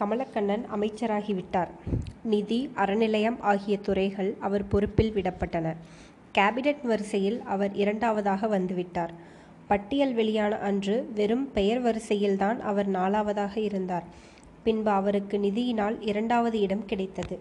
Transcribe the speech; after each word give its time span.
கமலக்கண்ணன் 0.00 0.64
அமைச்சராகிவிட்டார். 0.74 1.68
நிதி, 2.22 2.70
அறநிலையம் 2.76 3.40
ஆகிய 3.40 3.78
துறைகள் 3.78 4.34
அவர் 4.40 4.68
பொறுப்பில் 4.68 5.12
விடப்பட்டன. 5.12 5.74
கேபினட் 6.38 6.82
வரிசையில் 6.82 7.42
அவர் 7.42 7.74
இரண்டாவதாக 7.74 8.58
வந்துவிட்டார். 8.58 9.08
பட்டியல் 9.66 10.14
வெளியான 10.14 10.56
அன்று 10.56 11.10
வெறும் 11.14 11.52
பெயர் 11.52 11.82
வரிசையில்தான் 11.82 12.60
அவர் 12.60 12.90
நாலாவதாக 12.90 13.56
இருந்தார். 13.56 14.04
பின்பு 14.62 14.90
அவருக்கு 14.90 15.38
நிதியினால் 15.38 15.96
இரண்டாவது 16.00 16.60
இடம் 16.60 16.84
கிடைத்தது. 16.84 17.38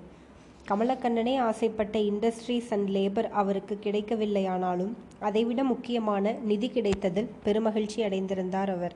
கமலக்கண்ணனே 0.67 1.37
ஆசைப்பட்ட 1.37 1.99
இண்டஸ்ட்ரீஸ் 1.99 2.73
அண்ட் 2.73 2.89
லேபர் 2.89 3.29
அவருக்கு 3.29 3.79
கிடைக்கவில்லையானாலும் 3.83 4.93
அதைவிட 5.19 5.63
முக்கியமான 5.63 6.31
நிதி 6.31 6.69
கிடைத்ததில் 6.69 7.27
பெருமகிழ்ச்சி 7.45 7.95
அடைந்திருந்தார் 7.95 8.69
அவர். 8.69 8.93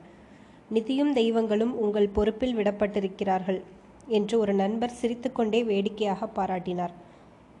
நிதியும் 0.72 1.12
தெய்வங்களும் 1.12 1.80
உங்கள் 1.80 2.08
பொறுப்பில் 2.08 2.56
விடப்பட்டிருக்கிறார்கள் 2.56 3.60
என்று 4.06 4.38
ஒரு 4.38 4.54
நண்பர் 4.54 4.90
சிரித்துக்கொண்டே 4.90 5.64
வேடிக்கையாக 5.64 6.28
பாராட்டினார். 6.36 6.90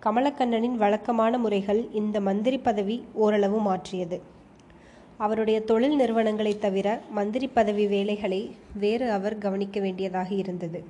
கமலக்கண்ணனின் 0.02 0.74
வழக்கமான 0.74 1.38
முறைகள் 1.38 1.84
இந்த 1.92 2.20
மந்திரி 2.20 2.58
பதவி 2.58 3.04
ஓரளவு 3.12 3.58
மாற்றியது. 3.58 4.20
அவருடைய 5.16 5.60
தொழில் 5.60 5.96
நிறுவனங்களைத் 5.96 6.60
தவிர 6.60 7.00
மந்திரி 7.10 7.46
பதவி 7.46 7.86
வேலைகளை 7.86 8.50
வேறு 8.78 9.10
அவர் 9.10 9.38
கவனிக்க 9.38 9.80
வேண்டியதாக 9.80 10.34
இருந்தது. 10.34 10.84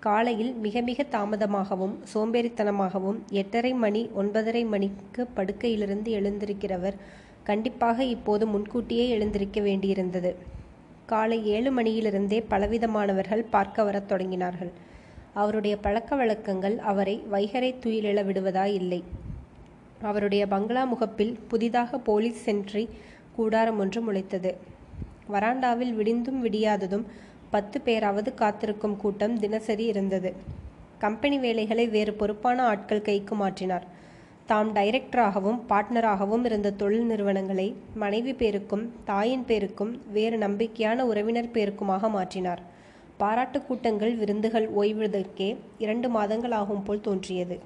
காலையில் 0.00 0.52
மிக 0.52 0.80
மிக 0.80 1.06
தாமதமாகவும் 1.10 1.94
சோம்பேறித்தனமாகவும் 2.14 3.18
எட்டரை 3.30 3.72
மணி 3.72 4.10
ஒன்பதரை 4.18 4.68
மணிக்கு 4.68 5.26
படுக்கையிலிருந்து 5.36 6.12
எழுந்திருக்கிறவர் 6.20 6.94
கண்டிப்பாக 7.42 8.04
இப்போது 8.04 8.46
முன்கூட்டியே 8.46 9.08
எழுந்திருக்க 9.08 9.60
வேண்டியிருந்தது. 9.60 10.34
காலை 11.06 11.46
ஏழு 11.46 11.72
மணியிலிருந்தே 11.72 12.44
பலவிதமானவர்கள் 12.50 13.44
பார்க்க 13.50 13.82
வரத் 13.82 14.12
தொடங்கினார்கள். 14.12 14.70
அவருடைய 15.34 15.76
பழக்க 15.76 16.16
வழக்கங்கள் 16.16 16.78
அவரை 16.78 17.22
வைகறைத் 17.32 17.86
துயிலெழ 17.86 18.24
விடுவதாயில்லை. 18.24 19.02
அவருடைய 20.02 20.46
பங்களா 20.46 20.84
முகப்பில் 20.84 21.38
புதிதாக 21.48 21.98
போலீஸ் 21.98 22.50
சென்ட்ரி 22.50 22.88
கூடாரம் 23.34 23.78
ஒன்று 23.78 24.12
முளைத்தது. 24.12 24.54
வராண்டாவில் 25.32 25.94
விடிந்தும் 25.94 26.44
விடியாததும் 26.44 27.04
பத்து 27.50 27.80
பேராவது 27.80 28.34
காத்திருக்கும் 28.34 28.96
கூட்டம் 28.96 29.38
தினசரி 29.38 29.84
இருந்தது. 29.84 30.34
கம்பெனி 30.98 31.38
வேலைகளை 31.38 31.88
வேறு 31.88 32.12
பொறுப்பான 32.12 32.64
ஆட்கள் 32.64 33.02
கைக்கு 33.02 33.36
மாற்றினார். 33.36 33.82
தாம் 34.50 34.68
டைரக்டராகவும் 34.74 35.56
பார்ட்னராகவும் 35.70 36.44
இருந்த 36.48 36.68
தொழில் 36.80 37.06
நிறுவனங்களை 37.10 37.66
மனைவி 38.02 38.32
பேருக்கும் 38.40 38.84
தாயின் 39.08 39.42
பேருக்கும் 39.48 39.90
வேறு 40.16 40.36
நம்பிக்கையான 40.44 41.06
உறவினர் 41.10 41.48
பேருக்குமாக 41.56 42.10
மாற்றினார். 42.16 42.62
பாராட்டு 43.20 43.58
கூட்டங்கள் 43.62 44.14
விருந்துகள் 44.20 44.68
ஓய்வதற்கே 44.80 45.48
இரண்டு 45.84 46.10
மாதங்கள் 46.16 46.54
ஆகும் 46.60 46.84
போல் 46.86 47.04
தோன்றியது. 47.08 47.56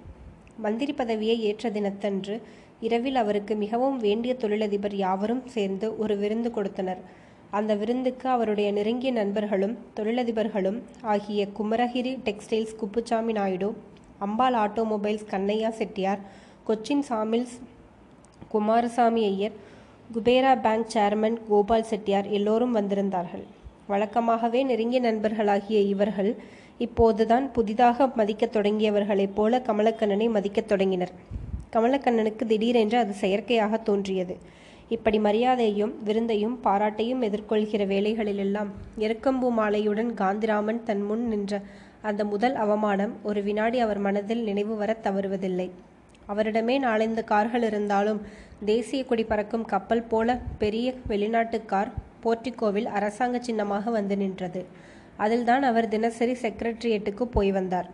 மந்திரி 0.64 0.92
பதவியை 0.92 1.36
ஏற்ற 1.50 1.70
தினத்தன்று 1.76 2.36
இரவில் 2.88 3.20
அவருக்கு 3.24 3.54
மிகவும் 3.64 3.98
வேண்டிய 4.06 4.34
தொழிலதிபர் 4.34 4.96
யாவரும் 5.04 5.46
சேர்ந்து 5.54 5.86
ஒரு 6.02 6.16
விருந்து 6.16 6.50
கொடுத்தனர். 6.50 7.00
அந்த 7.58 7.72
விருந்துக்கு 7.74 8.26
அவருடைய 8.28 8.68
நெருங்கிய 8.72 9.12
நண்பர்களும் 9.12 9.78
தொழிலதிபர்களும் 9.96 10.78
ஆகிய 11.14 11.48
Kumaragiri 11.58 12.12
textiles 12.26 12.76
Kuppusamy 12.80 13.32
Naidu, 13.32 13.68
Ambal 14.26 14.56
automobiles 14.64 15.30
Kannaiya 15.32 15.70
Chettiar, 15.78 16.22
Cochin 16.70 17.02
sawmills 17.08 17.60
Kumarasamy 18.48 19.24
Iyer, 19.24 19.52
Kubera 20.14 20.60
bank 20.60 20.86
chairman 20.94 21.36
Gopal 21.48 21.82
Chettiar 21.82 22.28
எல்லோரும் 22.28 22.76
வந்திருந்தார்கள். 22.76 23.42
வழக்கமாகவே 23.88 24.64
நெருங்கிய 24.64 25.00
நண்பர்களாகிய 25.00 25.86
இவர்கள் 25.86 26.36
இப்போதுதான் 26.78 27.52
புதிதாக 27.52 28.06
மதிக்கத் 28.06 28.56
தொடங்கியவர்களைப் 28.56 29.34
போல 29.34 29.58
கமலக்கண்ணனை 29.58 30.30
மதிக்கத் 30.30 30.68
தொடங்கினர். 30.68 31.10
கமலக்கண்ணனுக்கு 31.72 32.46
திடீரென்று 32.46 32.98
அது 32.98 33.14
செயற்கையாகத் 33.20 33.82
தோன்றியது. 33.82 34.36
இப்படி 34.88 35.18
மரியாதையையும் 35.18 36.02
விருந்தையும் 36.04 36.60
பாராட்டையும் 36.64 37.22
எதிர்கொள்கிற 37.22 37.86
வேலைகளிலெல்லாம் 37.86 38.66
எருக்கம்பூ 38.98 39.50
மாலையுடன் 39.58 40.14
காந்திராமன் 40.14 40.82
தன் 40.82 41.02
முன் 41.02 41.28
நின்ற 41.28 41.60
அந்த 42.02 42.24
முதல் 42.24 42.54
அவமானம் 42.54 43.12
ஒரு 43.22 43.42
வினாடி 43.42 43.78
அவர் 43.78 43.98
மனதில் 43.98 44.42
நினைவு 44.42 44.76
வரத் 44.76 45.06
தவறுவதில்லை. 45.06 45.70
அவரிடமே 46.32 46.76
நாலைந்து 46.78 47.24
கார்கள் 47.24 47.62
இருந்தாலும் 47.62 48.20
தேசிய 48.64 49.04
கொடி 49.04 49.24
பறக்கும் 49.24 49.64
கப்பல் 49.64 50.02
போல 50.02 50.38
பெரிய 50.62 50.94
வெளிநாட்டு 51.06 51.58
கார் 51.64 51.92
போர்டிகோவில் 52.24 52.88
அரசாங்க 52.98 53.36
சின்னமாக 53.38 53.90
வந்து 53.90 54.16
நின்றது. 54.16 54.62
அதில்தான் 55.16 55.62
அவர் 55.62 55.88
தினசரி 55.88 56.34
செக்ரட்டரியேட்டுக்கு 56.42 57.24
போய் 57.36 57.50
வந்தார். 57.52 57.88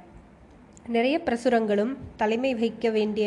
நிறைய 0.89 1.17
பிரசுரங்களும் 1.27 1.93
தலைமை 2.17 2.51
வகிக்க 2.55 2.91
வேண்டிய 2.91 3.27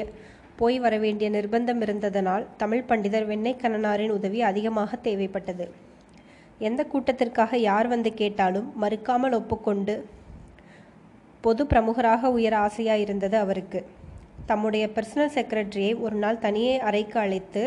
போய் 0.56 0.78
வர 0.80 0.96
வேண்டிய 0.98 1.28
நிர்பந்தம் 1.30 1.82
இருந்ததனால் 1.86 2.46
தமிழ் 2.58 2.88
பண்டிதர் 2.88 3.28
வெண்ணைக்கண்ணனாரின் 3.28 4.16
உதவி 4.18 4.40
அதிகமாக 4.42 4.98
தேவைப்பட்டது. 5.04 5.66
எந்த 6.60 6.82
கூட்டத்திற்காக 6.84 7.58
யார் 7.58 7.88
வந்து 7.88 8.12
கேட்டாலும் 8.14 8.68
மறுக்காமல் 8.82 9.38
ஒப்புக்கொண்டு 9.40 9.96
பொது 11.42 11.64
பிரமுகராக 11.64 12.32
உயர 12.38 12.56
ஆசையாயிருந்தது 12.68 13.36
அவருக்கு. 13.36 13.82
தம்முடைய 14.46 14.88
பர்சனல் 14.96 15.36
செக்ரட்டரியை 15.36 15.92
ஒரு 16.00 16.16
நாள் 16.16 16.40
தனியே 16.40 16.80
அறைக்கு 16.80 17.20
அழைத்து 17.20 17.64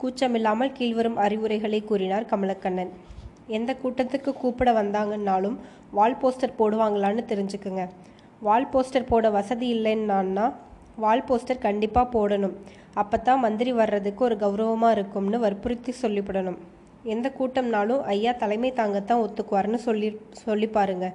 கூச்சமில்லாமல் 0.00 0.74
கீழ்வரும் 0.78 1.18
அறிவுரைகளை 1.24 1.80
கூறினார் 1.84 2.30
கமலக்கண்ணன். 2.30 2.90
எந்த 3.46 3.76
கூட்டத்துக்கு 3.82 4.30
கூப்பிட 4.32 4.70
வந்தாங்கன்னாலும் 4.82 5.56
வால் 5.90 6.18
போஸ்டர் 6.22 6.58
போடுவாங்களான்னு 6.58 7.22
தெரிஞ்சுக்குங்க. 7.32 7.84
வால் 8.40 8.70
போஸ்டர் 8.72 9.10
போட 9.10 9.30
வசதி 9.30 9.66
இல்லைன்னான்னா 9.76 10.46
வால் 11.04 11.24
போஸ்டர் 11.28 11.64
கண்டிப்பாக 11.66 12.12
போடணும். 12.16 12.56
அப்பத்தான் 13.02 13.42
மந்திரி 13.44 13.72
வர்றதுக்கு 13.72 14.22
ஒரு 14.24 14.36
கௌரவமாக 14.36 14.96
இருக்கும்னு 14.96 15.38
வற்புறுத்தி 15.40 15.94
சொல்லிவிடணும் 16.02 16.58
எந்த 17.14 17.32
கூட்டம்னாலும் 17.38 18.04
ஐயா 18.12 18.32
தலைமை 18.32 18.72
தாங்கத்தான் 18.72 19.22
ஒத்துக்குவார்னு 19.24 19.80
சொல்லி 20.44 20.68
பாருங்க. 20.76 21.08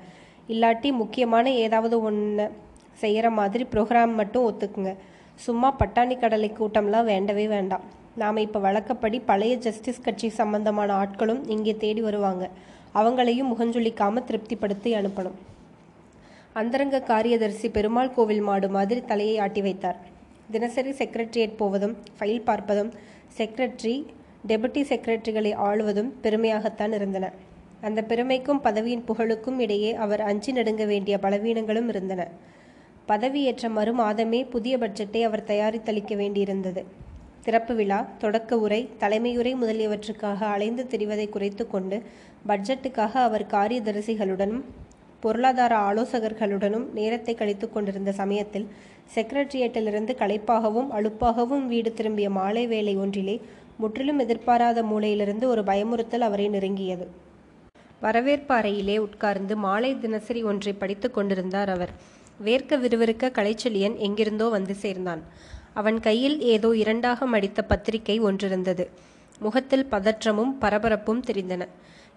இல்லாட்டி 0.47 0.91
முக்கியமான 0.91 1.51
ஏதாவது 1.51 1.96
ஒன்று 2.03 2.46
செய்கிற 3.02 3.29
மாதிரி 3.40 3.63
புரோகிராம் 3.74 4.19
மட்டும் 4.19 4.46
ஒத்துக்குங்க. 4.50 4.94
சும்மா 5.46 5.69
பட்டாணி 5.79 6.16
கடலை 6.19 6.50
கூட்டம்லாம் 6.59 7.09
வேண்டவே 7.12 7.46
வேண்டாம். 7.47 7.85
நாம் 8.22 8.44
இப்போ 8.46 8.59
வழக்கப்படி 8.59 9.19
பழைய 9.29 9.53
ஜஸ்டிஸ் 9.66 10.03
கட்சி 10.06 10.29
சம்பந்தமான 10.40 10.94
ஆட்களும் 11.03 11.41
இங்கே 11.56 11.74
தேடி 11.84 12.01
வருவாங்க. 12.07 12.46
அவங்களையும் 13.00 13.51
முகஞ்சொலிக்காமல் 13.51 14.28
திருப்திப்படுத்தி 14.30 14.91
அனுப்பணும். 15.00 15.38
அந்தரங்க 16.62 17.00
காரியதரிசி 17.12 17.68
பெருமாள் 17.78 18.13
கோவில் 18.16 18.44
மாடு 18.47 18.69
மாதிரி 18.78 19.01
தலையை 19.12 19.35
ஆட்டி 19.46 19.62
வைத்தார். 19.68 20.00
தினசரி 20.53 20.91
செக்ரட்டரியேட் 21.01 21.59
போவதும் 21.62 21.96
ஃபைல் 22.18 22.41
பார்ப்பதும் 22.50 22.91
செக்ரட்டரி 23.38 23.96
டெபுட்டி 24.50 24.81
செக்ரட்டரிகளை 24.91 25.51
ஆளுவதும் 25.68 26.09
பெருமையாகத்தான் 26.24 26.94
இருந்தன. 26.97 27.25
அந்த 27.88 28.00
பெருமைக்கும் 28.09 28.62
பதவியின் 28.66 29.06
புகழுக்கும் 29.09 29.59
இடையே 29.59 29.91
அவர் 30.06 30.22
அஞ்சி 30.30 30.51
நடுங்க 30.51 30.85
வேண்டிய 30.85 31.18
பலவீனங்களும் 31.25 31.90
இருந்தன. 31.94 32.22
பதவியேற்ற 33.11 33.69
மறு 33.69 33.94
மாதமே 33.99 34.49
புதிய 34.49 34.77
பட்ஜெட்டை 34.77 35.22
அவர் 35.23 35.47
தயாரித்தளிக்க 35.47 36.13
வேண்டியிருந்தது. 36.22 36.81
திறப்பு 37.44 37.73
விழா, 37.75 37.99
தொடக்க 38.19 38.57
உரை, 38.57 38.89
தலைமையுரை 38.99 39.53
முதலியவற்றுக்காக 39.61 40.41
அலைந்து 40.55 40.83
திரிவதை 40.89 41.29
குறைத்து 41.29 41.63
கொண்டு 41.67 41.97
பட்ஜெட்டுக்காக 42.47 43.13
அவர் 43.27 43.45
காரியதரிசிகளுடனும் 43.45 44.61
பொருளாதார 45.19 45.73
ஆலோசகர்களுடனும் 45.88 46.85
நேரத்தை 46.94 47.35
கழித்துக் 47.35 47.73
கொண்டிருந்த 47.73 48.11
சமயத்தில் 48.11 48.67
செக்ரட்டரியேட்டிலிருந்து 49.16 50.13
களைப்பாகவும் 50.21 50.89
அழுப்பாகவும் 50.97 51.66
வீடு 51.66 51.94
திரும்பிய 51.94 52.29
மாலை 52.29 52.63
வேலை 52.67 52.97
ஒன்றிலே 52.97 53.35
முற்றிலும் 53.77 54.19
எதிர்பாராத 54.19 54.83
மூலையிலிருந்து 54.83 55.44
ஒரு 55.44 55.62
பயமுறுத்தல் 55.62 56.27
அவரை 56.30 56.50
நெருங்கியது. 56.50 57.07
வரவேற்பு 58.00 58.53
அறையிலே 58.56 58.97
உட்கார்ந்து 58.97 59.56
மாலை 59.57 60.00
தினசரி 60.00 60.44
ஒன்றை 60.44 60.74
படித்துக் 60.74 61.13
கொண்டிருந்தார் 61.13 61.69
அவர். 61.69 61.94
வேர்க்க 62.45 62.77
விறுவிறுக்க 62.79 63.31
கலைச்செழியன் 63.31 63.97
எங்கிருந்தோ 63.97 64.47
வந்து 64.47 64.75
சேர்ந்தான். 64.75 65.23
அவன் 65.73 65.99
கையில் 65.99 66.41
ஏதோ 66.41 66.75
இரண்டாக 66.75 67.25
மடித்த 67.25 67.61
பத்திரிகை 67.61 68.21
ஒன்றிருந்தது. 68.21 68.88
முகத்தில் 69.39 69.88
பதற்றமும் 69.91 70.53
பரபரப்பும் 70.61 71.23
தெரிந்தன. 71.27 71.67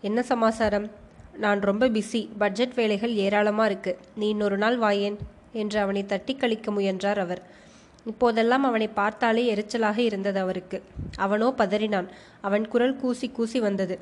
என்ன 0.01 0.23
சமாசாரம்? 0.23 0.91
நான் 1.37 1.61
ரொம்ப 1.61 1.89
பிஸி 1.89 2.29
பட்ஜெட் 2.39 2.75
வேலைகள் 2.75 3.15
ஏராளமா 3.15 3.65
இருக்கு. 3.65 3.99
நீ 4.17 4.29
இன்னொரு 4.29 4.59
நாள் 4.59 4.79
வாயேன் 4.79 5.17
என்று 5.53 5.81
அவனை 5.81 6.07
தட்டிக் 6.07 6.41
கழிக்க 6.41 6.71
முயன்றார் 6.71 7.19
அவர். 7.19 7.43
இப்போதெல்லாம் 8.07 8.65
அவனை 8.65 8.89
பார்த்தாலே 8.89 9.55
எரிச்சலாக 9.55 9.99
இருந்தது 9.99 10.39
அவருக்கு. 10.41 10.83
அவனோ 11.17 11.55
பதறினான். 11.59 12.07
அவன் 12.41 12.69
குரல் 12.69 12.97
கூசி 12.97 13.29
கூசி 13.29 13.61
வந்தது. 13.61 13.99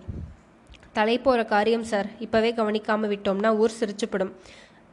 தலை 0.92 1.18
போற 1.18 1.44
காரியம் 1.44 1.84
சார். 1.84 2.06
இப்பவே 2.18 2.52
கவனிக்காம 2.52 3.10
விட்டோம்னா 3.14 3.56
ஊர் 3.56 3.78
சிரிச்சுப்படும் 3.80 4.32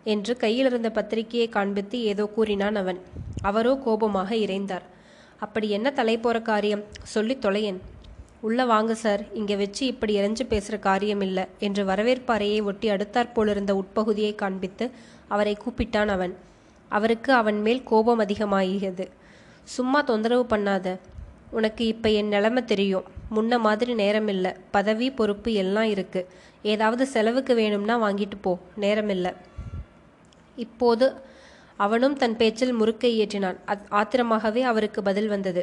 என்று 0.04 0.38
கையிலிருந்த 0.38 0.90
பத்திரிகையை 0.90 1.50
காண்பித்து 1.50 2.01
ஏதோ 2.01 2.25
கூறினான் 2.25 2.75
அவன். 2.75 3.00
அவரோ 3.42 3.75
கோபமாக 3.75 4.36
இறைந்தார். 4.36 4.81
அப்படி 5.38 5.69
என்ன 5.69 5.92
தலை 5.92 6.18
போற 6.18 6.42
காரியம்? 6.42 6.84
சொல்லி 7.04 7.38
தொலையேன். 7.42 7.80
உள்ள 8.42 8.66
வாங்க 8.66 8.96
சார். 8.96 9.25
இங்கே 9.34 9.56
வச்சு 9.56 9.86
இப்படி 9.86 10.19
இறைஞ்சு 10.19 10.44
பேசுகிற 10.48 10.78
காரியம் 10.78 11.22
இல்லை 11.22 11.44
என்று 11.60 11.86
வரவேற்பு 11.86 12.34
அறையை 12.34 12.62
ஒட்டி 12.62 12.90
அடுத்தாற்போலிருந்த 12.90 13.72
உட்பகுதியை 13.72 14.36
காண்பித்து 14.36 14.92
அவரை 15.28 15.57
கூப்பிட்டான் 15.66 16.07
அவன். 16.07 16.36
அவருக்கு 16.90 17.34
அவன் 17.34 17.62
மேல் 17.62 17.84
கோபம் 17.84 18.19
அதிகமாகியது. 18.19 19.07
சும்மா 19.63 20.01
தொந்தரவு 20.01 20.57
பண்ணாத. 20.57 20.98
உனக்கு 21.50 21.88
இப்போ 21.88 22.10
என் 22.10 22.28
நிலைமை 22.28 22.66
தெரியும். 22.66 23.04
முன்ன 23.36 23.60
மாதிரி 23.60 23.94
நேரம் 23.94 24.28
இல்லை. 24.28 24.51
பதவி 24.72 25.12
பொறுப்பு 25.12 25.54
எல்லாம் 25.54 25.84
இருக்கு. 25.84 26.28
ஏதாவது 26.62 27.07
செலவுக்கு 27.07 27.56
வேணும்னா 27.56 28.04
வாங்கிட்டு 28.04 28.38
போ. 28.42 28.60
நேரம் 28.75 29.10
இல்லை. 29.10 29.34
இப்போது 30.65 31.07
அவனும் 31.85 32.15
தன் 32.21 32.38
பேச்சில் 32.38 32.73
முறுக்கை 32.79 33.11
ஏற்றினான். 33.21 33.57
ஆத்திரமாகவே 33.91 34.61
அவருக்கு 34.71 35.01
பதில் 35.03 35.27
வந்தது. 35.27 35.61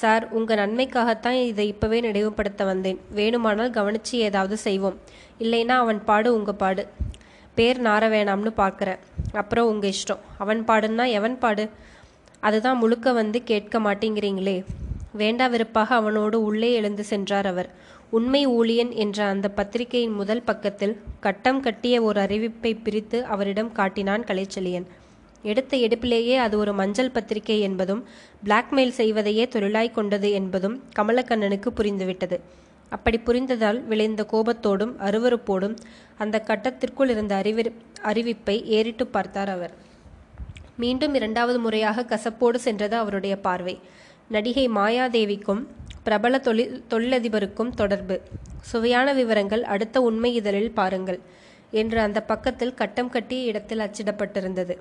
சார் 0.00 0.24
உங்கள் 0.30 0.60
நன்மைக்காகத்தான் 0.62 1.38
இதை 1.46 1.66
இப்போவே 1.72 2.00
நினைவுபடுத்த 2.00 2.64
வந்தேன். 2.64 2.98
வேணுமானால் 3.16 3.70
கவனித்து 3.70 4.18
ஏதாவது 4.18 4.56
செய்வோம். 4.56 4.98
இல்லைன்னா 5.40 5.76
அவன் 5.84 6.04
பாடு 6.04 6.34
உங்கள் 6.34 6.60
பாடு. 6.62 6.84
பேர் 7.54 7.80
நார 7.82 8.04
வேணாம்னு 8.14 8.52
பார்க்குறேன் 8.56 9.00
அப்புறம் 9.32 9.68
உங்கள் 9.68 9.92
இஷ்டம். 9.92 10.22
அவன் 10.38 10.60
பாடுன்னா 10.68 11.06
எவன் 11.10 11.38
பாடு? 11.38 11.64
அதுதான் 12.40 12.78
முழுக்க 12.78 13.12
வந்து 13.12 13.38
கேட்க 13.42 13.78
மாட்டேங்கிறீங்களே. 13.78 14.56
வேண்டா 15.12 15.46
விருப்பாக 15.46 15.94
அவனோடு 15.94 16.42
உள்ளே 16.42 16.68
எழுந்து 16.72 17.04
சென்றார் 17.04 17.46
அவர். 17.46 17.70
உண்மை 18.10 18.48
ஊழியன் 18.48 18.92
என்ற 18.94 19.24
அந்த 19.24 19.48
பத்திரிகையின் 19.48 20.12
முதல் 20.12 20.42
பக்கத்தில் 20.42 20.94
கட்டம் 21.20 21.60
கட்டிய 21.60 22.02
ஒரு 22.02 22.20
அறிவிப்பை 22.20 22.76
பிரித்து 22.82 23.24
அவரிடம் 23.24 23.72
காட்டினான் 23.72 24.24
கலைச்செழியன். 24.24 24.86
எடுத்த 25.42 25.76
எடுப்பிலேயே 25.76 26.36
அது 26.36 26.58
ஒரு 26.58 26.72
மஞ்சள் 26.72 27.10
பத்திரிகை 27.10 27.60
என்பதும் 27.60 28.04
பிளாக்மெயில் 28.44 28.96
செய்வதையே 29.00 29.48
தொழிலாய் 29.52 29.90
கொண்டது 29.90 30.30
என்பதும் 30.32 30.82
கமலக்கண்ணனுக்கு 30.96 31.70
புரிந்துவிட்டது. 31.76 32.38
அப்படி 32.88 33.18
புரிந்ததால் 33.18 33.80
விளைந்த 33.82 34.26
கோபத்தோடும் 34.32 34.94
அருவறுப்போடும் 34.98 35.76
அந்த 36.18 36.42
கட்டத்திற்குள் 36.46 37.08
இருந்த 37.08 37.34
அறிவி 37.42 37.64
அறிவிப்பை 38.02 38.64
ஏறிட்டு 38.64 39.06
பார்த்தார் 39.06 39.48
அவர். 39.48 39.74
மீண்டும் 40.76 41.14
இரண்டாவது 41.14 41.58
முறையாக 41.58 42.06
கசப்போடு 42.08 42.54
சென்றது 42.54 42.96
அவருடைய 42.96 43.36
பார்வை. 43.36 43.78
நடிகை 44.28 44.68
மாயாதேவிக்கும் 44.68 45.62
பிரபல 46.04 46.38
தொழில் 46.38 46.84
தொழிலதிபருக்கும் 46.90 47.70
தொடர்பு. 47.70 48.20
சுவையான 48.60 49.12
விவரங்கள் 49.12 49.64
அடுத்த 49.64 50.00
உண்மை 50.00 50.34
இதழில் 50.34 50.70
பாருங்கள் 50.70 51.20
என்று 51.70 52.00
அந்த 52.00 52.20
பக்கத்தில் 52.20 52.74
கட்டம் 52.74 53.08
கட்டிய 53.08 53.42
இடத்தில் 53.42 53.78
அச்சிடப்பட்டிருந்தது. 53.78 54.76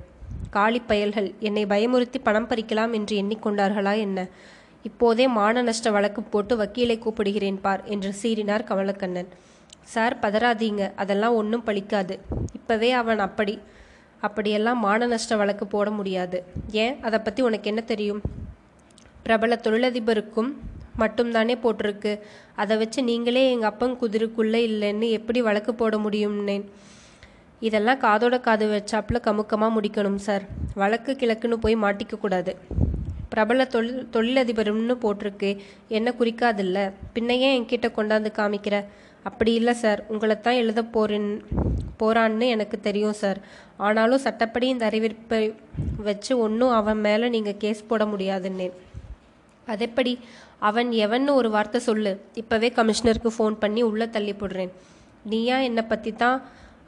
காளி 0.49 0.79
பயல்கள் 0.79 1.33
என்னை 1.39 1.65
பயமுறுத்தி 1.65 2.19
பணம் 2.23 2.47
பறிக்கலாம் 2.47 2.93
என்று 2.93 3.21
எண்ணிக்கொண்டார்களா 3.21 3.97
என்ன? 3.97 4.27
இப்போதே 4.83 5.27
மான 5.27 5.61
நஷ்ட 5.61 5.91
வழக்கு 5.91 6.23
போட்டு 6.23 6.57
வக்கீலை 6.57 6.97
கூப்பிடுகிறேன் 6.99 7.59
பார் 7.61 7.83
என்று 7.85 8.13
சீறினார் 8.21 8.65
கமலக்கண்ணன். 8.69 9.29
சார் 9.83 10.17
பதறாதீங்க 10.21 10.91
அதெல்லாம் 10.95 11.33
ஒன்றும் 11.33 11.65
பழிக்காது. 11.65 12.19
இப்பவே 12.53 12.91
அவன் 12.91 13.19
அப்படி 13.19 13.59
அப்படியெல்லாம் 14.19 14.79
மான 14.79 15.05
நஷ்ட 15.05 15.35
வழக்கு 15.35 15.67
போட 15.67 15.89
முடியாது. 15.89 16.43
ஏன்? 16.71 16.95
அதை 17.01 17.19
பற்றி 17.19 17.43
உனக்கு 17.43 17.67
என்ன 17.67 17.81
தெரியும்? 17.81 18.21
பிரபல 19.23 19.59
தொழிலதிபருக்கும் 19.63 20.51
மட்டும்தானே 20.99 21.55
போட்டிருக்கு. 21.63 22.19
அதை 22.55 22.77
வச்சு 22.77 23.03
நீங்களே 23.03 23.43
எங்கள் 23.51 23.69
அப்பன் 23.69 23.97
குதிருக்குள்ளே 24.01 24.61
இல்லைன்னு 24.71 25.09
எப்படி 25.09 25.41
வழக்கு 25.41 25.73
போட 25.73 25.97
முடியும்னேன் 25.97 26.65
இதெல்லாம் 27.59 28.01
காதோட 28.01 28.39
காது 28.39 28.65
வச்சாப்புல 28.67 29.17
கமுக்கமாக 29.27 29.75
முடிக்கணும் 29.77 30.21
சார். 30.27 30.43
வழக்கு 30.75 31.11
கிழக்குன்னு 31.19 31.53
போய் 31.53 31.75
மாட்டிக்க 31.75 32.17
கூடாது. 32.19 32.55
பிரபல 33.29 33.65
தொழில் 33.65 34.07
தொழிலதிபரும்னு 34.13 34.95
போட்டிருக்கு. 35.03 35.49
என்ன 35.87 36.13
குறிக்காதில்ல. 36.19 36.91
பின்னையே 37.13 37.49
என்கிட்ட 37.57 37.87
கொண்டாந்து 37.97 38.29
காமிக்கிற? 38.37 38.85
அப்படி 39.23 39.53
இல்லை 39.53 39.73
சார். 39.73 40.05
உங்களை 40.07 40.39
தான் 40.39 40.53
எழுத 40.53 40.83
போறேன் 40.83 41.29
போறான்னு 41.99 42.47
எனக்கு 42.47 42.79
தெரியும் 42.79 43.13
சார். 43.13 43.39
ஆனாலும் 43.77 44.23
சட்டப்படி 44.25 44.67
இந்த 44.67 44.89
அறிவிப்பை 44.89 45.53
வச்சு 45.97 46.39
ஒன்றும் 46.39 46.69
அவன் 46.69 46.99
மேலே 46.99 47.29
நீங்கள் 47.29 47.57
கேஸ் 47.57 47.87
போட 47.87 48.05
முடியாதுன்னேன் 48.05 48.75
அதெப்படி? 49.67 50.13
அவன் 50.67 50.89
எவன்னு 51.05 51.31
ஒரு 51.39 51.49
வார்த்தை 51.55 51.79
சொல்லு. 51.89 52.11
இப்போவே 52.41 52.69
கமிஷனருக்கு 52.77 53.31
ஃபோன் 53.37 53.55
பண்ணி 53.63 53.81
உள்ளே 53.89 54.07
தள்ளி 54.15 54.33
போடுறேன். 54.33 54.71
நீயா 55.31 55.57
என்னை 55.67 55.83
பற்றி 55.83 56.11
தான் 56.23 56.37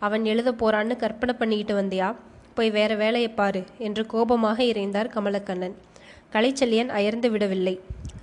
அவன் 0.06 0.24
எழுத 0.32 0.50
போறான்னு 0.62 0.96
கற்பனை 1.04 1.34
பண்ணிக்கிட்டு 1.40 1.76
வந்தியா? 1.82 2.08
போய் 2.58 2.72
வேற 2.78 2.92
வேலையை 2.96 3.30
பாரு 3.40 3.62
என்று 3.88 4.04
கோபமாக 4.14 4.60
இறைந்தார் 4.64 5.14
கமலக்கண்ணன். 5.16 5.76
கலைச்செல்லியன் 6.34 6.92
அயர்ந்து 6.98 7.28
விடவில்லை. 7.32 7.76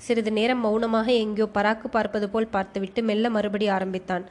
சிறிது 0.06 0.32
நேரம் 0.38 0.62
மௌனமாக 0.66 1.08
எங்கேயோ 1.24 1.46
பராக்கு 1.56 1.88
பார்ப்பது 1.96 2.26
போல் 2.32 2.52
பார்த்துவிட்டு 2.56 3.00
மெல்ல 3.02 3.30
மறுபடி 3.36 3.66
ஆரம்பித்தான். 3.76 4.24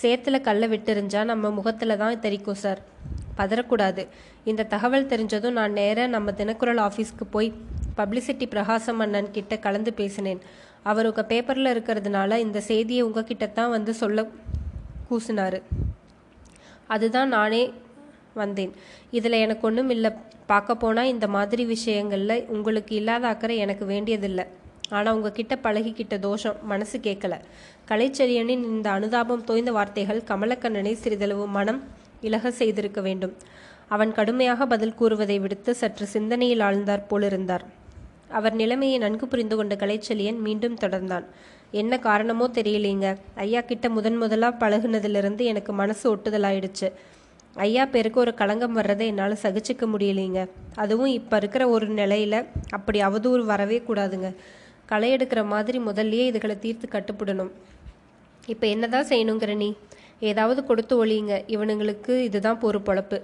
சேத்துல 0.00 0.36
கல்ல 0.40 0.66
விட்டுருந்தா 0.66 1.20
நம்ம 1.30 1.50
முகத்துல 1.58 1.96
தான் 2.02 2.22
தெரிக்கும் 2.26 2.60
சார். 2.64 2.80
பதறக்கூடாது. 3.38 4.02
இந்த 4.50 4.68
தகவல் 4.74 5.10
தெரிஞ்சதும் 5.12 5.56
நான் 5.58 5.76
நேராக 5.80 6.12
நம்ம 6.14 6.32
தினக்குரல் 6.40 6.82
ஆஃபீஸ்க்கு 6.88 7.26
போய் 7.30 7.48
பப்ளிசிட்டி 8.00 8.46
பிரகாசம் 8.54 9.02
அண்ணன் 9.04 9.34
கிட்ட 9.36 9.56
கலந்து 9.66 9.92
பேசினேன். 10.00 10.40
அவர் 10.90 11.08
உங்கள் 11.10 11.28
பேப்பரில் 11.32 11.72
இருக்கிறதுனால 11.74 12.38
இந்த 12.46 12.58
செய்தியை 12.70 13.02
உங்ககிட்ட 13.08 13.46
தான் 13.58 13.74
வந்து 13.76 13.94
சொல்ல 14.02 14.26
கூசினார். 15.08 15.58
அதுதான் 16.94 17.30
நானே 17.36 17.62
வந்தேன். 18.40 18.72
இதில் 19.18 19.42
எனக்கு 19.44 19.64
ஒன்றும் 19.68 19.92
இல்லை. 19.94 20.10
பார்க்க 20.50 20.74
போனால் 20.82 21.10
இந்த 21.14 21.26
மாதிரி 21.34 21.62
விஷயங்களில் 21.74 22.46
உங்களுக்கு 22.54 22.92
இல்லாத 23.00 23.24
அக்கறை 23.32 23.56
எனக்கு 23.64 23.84
வேண்டியதில்லை. 23.92 24.44
ஆனால் 24.96 25.14
உங்ககிட்ட 25.16 25.54
பழகிக்கிட்ட 25.64 26.14
தோஷம் 26.26 26.56
மனசு 26.70 26.96
கேட்கல 27.06 27.34
கலைச்செழியனின் 27.90 28.64
இந்த 28.70 28.88
அனுதாபம் 28.96 29.44
தோய்ந்த 29.48 29.72
வார்த்தைகள் 29.76 30.20
கமலக்கண்ணனை 30.30 30.94
சிறிதளவு 31.02 31.44
மனம் 31.56 31.80
இலக 32.28 32.50
செய்திருக்க 32.60 33.00
வேண்டும். 33.08 33.34
அவன் 33.94 34.12
கடுமையாக 34.18 34.66
பதில் 34.72 34.98
கூறுவதை 35.00 35.36
விடுத்து 35.44 35.70
சற்று 35.82 36.06
சிந்தனையில் 36.14 36.64
ஆழ்ந்தார் 36.68 37.08
போலிருந்தார். 37.10 37.64
அவர் 38.30 38.54
நிலைமையை 38.54 38.98
நன்கு 38.98 39.28
புரிந்து 39.28 39.56
கொண்ட 39.56 39.74
கலைச்செழியன் 39.74 40.38
மீண்டும் 40.38 40.74
தொடர்ந்தான். 40.74 41.24
என்ன 41.70 41.98
காரணமோ 41.98 42.48
தெரியலீங்க. 42.48 43.16
ஐயா 43.34 43.60
கிட்ட 43.60 43.88
முதன் 43.88 44.16
முதலாக 44.16 44.68
பழகுனதுலேருந்து 44.68 45.40
எனக்கு 45.40 45.72
மனசு 45.72 46.16
ஒட்டுதலாயிடுச்சு. 46.16 46.92
ஐயா 47.54 47.84
பேருக்கு 47.84 48.20
ஒரு 48.20 48.34
களங்கம் 48.34 48.72
வர்றதை 48.72 49.06
என்னால் 49.06 49.38
சகிச்சிக்க 49.42 49.86
முடியலைங்க. 49.98 50.48
அதுவும் 50.74 51.06
இப்போ 51.06 51.36
இருக்கிற 51.36 51.68
ஒரு 51.68 51.86
நிலையில் 51.86 52.46
அப்படி 52.70 53.00
அவதூறு 53.00 53.44
வரவே 53.44 53.82
கூடாதுங்க. 53.88 54.34
களை 54.86 55.16
எடுக்கிற 55.16 55.46
மாதிரி 55.46 55.78
முதல்லயே 55.78 56.24
இதுகளை 56.26 56.58
தீர்த்து 56.58 56.88
கட்டுப்படணும். 56.88 57.50
இப்போ 58.46 58.66
என்னதான் 58.66 59.06
செய்யணுங்கிற 59.06 59.56
நீ? 59.56 59.74
ஏதாவது 60.20 60.64
கொடுத்து 60.64 61.04
ஒழியுங்க. 61.04 61.42
இவனுங்களுக்கு 61.46 62.18
இதுதான் 62.18 62.60
பொறுப்பொழப்பு. 62.60 63.22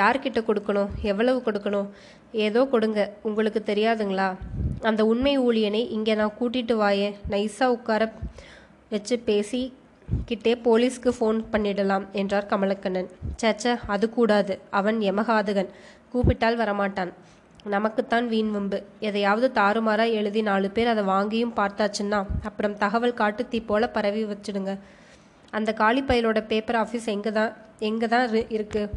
யார்கிட்ட 0.00 0.40
கொடுக்கணும்? 0.48 0.90
எவ்வளவு 1.10 1.38
கொடுக்கணும்? 1.46 1.88
ஏதோ 2.46 2.60
கொடுங்க. 2.72 3.00
உங்களுக்கு 3.28 3.60
தெரியாதுங்களா? 3.70 4.28
அந்த 4.88 5.02
உண்மை 5.12 5.34
ஊழியனை 5.46 5.82
இங்கே 5.96 6.14
நான் 6.20 6.36
கூட்டிட்டு 6.40 6.74
வாயே. 6.82 7.08
நைஸாக 7.34 7.74
உட்கார 7.76 8.02
வச்சு 8.94 9.16
பேசி 9.28 9.62
கிட்டே 10.28 10.52
போலீஸ்க்கு 10.66 11.10
ஃபோன் 11.16 11.38
பண்ணிடலாம் 11.52 12.04
என்றார் 12.20 12.50
கமலக்கண்ணன். 12.52 13.08
சேச்ச 13.42 13.74
அது 13.94 14.06
கூடாது. 14.16 14.54
அவன் 14.80 14.98
யமகாதகன் 15.08 15.72
கூப்பிட்டால் 16.12 16.60
வரமாட்டான். 16.62 17.12
நமக்குத்தான் 17.74 18.26
வீண் 18.32 18.52
வம்பு. 18.54 18.78
எதையாவது 19.08 19.48
தாறுமாறாக 19.58 20.16
எழுதி 20.18 20.42
நாலு 20.48 20.68
பேர் 20.76 20.92
அதை 20.92 21.04
வாங்கியும் 21.14 21.56
பார்த்தாச்சுன்னா 21.60 22.20
அப்புறம் 22.50 22.76
தகவல் 22.82 23.18
காட்டுத்தீ 23.22 23.60
போல 23.70 23.88
பரவி 23.96 24.22
வச்சிடுங்க. 24.32 24.74
அந்த 25.58 25.70
காலிப்பயலோட 25.80 26.40
பேப்பர் 26.52 26.78
ஆஃபீஸ் 26.82 27.08
எங்கே 27.14 27.32
தான் 27.38 27.52
எங்கே 27.88 28.08
தான் 28.14 28.26
இருக்குது 28.56 28.90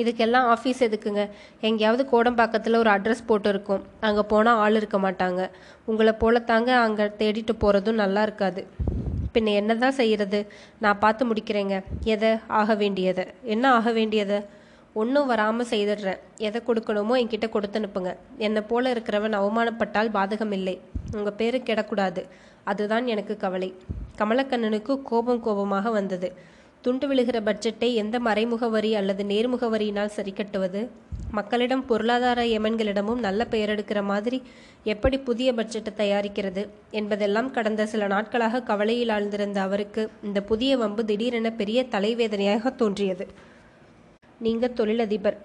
இதுக்கெல்லாம் 0.00 0.46
ஆஃபீஸ் 0.54 0.80
எதுக்குங்க? 0.86 1.22
எங்கேயாவது 1.60 2.04
கோடம்பாக்கத்தில் 2.12 2.80
ஒரு 2.82 2.90
அட்ரஸ் 2.90 3.26
போட்டு 3.26 3.48
இருக்கும் 3.48 3.84
அங்கே 4.00 4.22
போனால் 4.32 4.60
ஆள் 4.64 4.74
இருக்க 4.74 4.98
மாட்டாங்க. 4.98 5.50
உங்களை 5.84 6.14
போலத்தாங்க 6.20 6.70
அங்கே 6.86 7.06
தேடிட்டு 7.20 7.54
போகிறதும் 7.60 8.02
நல்லா 8.02 8.22
இருக்காது. 8.22 8.62
பின்ன 9.34 9.52
என்ன 9.60 9.74
தான் 9.74 9.96
செய்கிறது 10.00 10.40
நான் 10.78 10.98
பார்த்து 10.98 11.22
முடிக்கிறேங்க. 11.30 11.76
எதை? 12.04 12.32
ஆக 12.46 12.74
வேண்டியதை. 12.74 13.24
என்ன 13.54 13.72
ஆக 13.72 13.92
வேண்டியதை? 13.92 14.38
ஒன்றும் 15.02 15.26
வராமல் 15.26 15.68
செய்திடுறேன். 15.70 16.20
எதை 16.38 16.62
கொடுக்கணுமோ 16.66 17.14
என்கிட்ட 17.20 17.46
கொடுத்து 17.48 17.78
அனுப்புங்க. 17.80 18.10
என்னை 18.38 18.62
போல 18.68 18.92
இருக்கிறவன் 18.94 19.38
அவமானப்பட்டால் 19.40 20.10
பாதகம் 20.18 20.52
இல்லை. 20.52 20.80
உங்கள் 21.12 21.38
பேரு 21.40 21.58
கிடக்கூடாது. 21.58 22.22
அதுதான் 22.64 23.06
எனக்கு 23.06 23.36
கவலை. 23.36 23.70
கமலக்கண்ணனுக்கு 24.18 25.02
கோபம் 25.02 25.40
கோபமாக 25.40 25.90
வந்தது. 25.90 26.28
துண்டு 26.84 27.06
விழுகிற 27.10 27.38
பட்ஜெட்டை 27.46 27.88
எந்த 28.00 28.16
மறைமுக 28.26 28.64
வரி 28.74 28.88
அல்லது 29.00 29.22
நேர்முக 29.30 29.68
வரியினால் 29.74 30.10
சரிக்கட்டுவது? 30.16 30.80
மக்களிடம் 31.36 31.84
பொருளாதார 31.90 32.40
எமன்களிடமும் 32.56 33.22
நல்ல 33.26 33.44
பெயர் 33.52 33.72
எடுக்கிற 33.74 34.00
மாதிரி 34.10 34.38
எப்படி 34.92 35.18
புதிய 35.28 35.48
பட்ஜெட்டை 35.58 35.92
தயாரிக்கிறது 36.02 36.62
என்பதெல்லாம் 37.00 37.48
கடந்த 37.56 37.86
சில 37.92 38.10
நாட்களாக 38.14 38.62
கவலையில் 38.70 39.14
ஆழ்ந்திருந்த 39.16 39.60
அவருக்கு 39.68 40.04
இந்த 40.28 40.42
புதிய 40.50 40.76
வம்பு 40.82 41.04
திடீரென 41.12 41.54
பெரிய 41.62 41.86
தலைவேதனையாக 41.94 42.74
தோன்றியது. 42.82 43.26
நீங்க 44.46 44.68
தொழிலதிபர். 44.80 45.40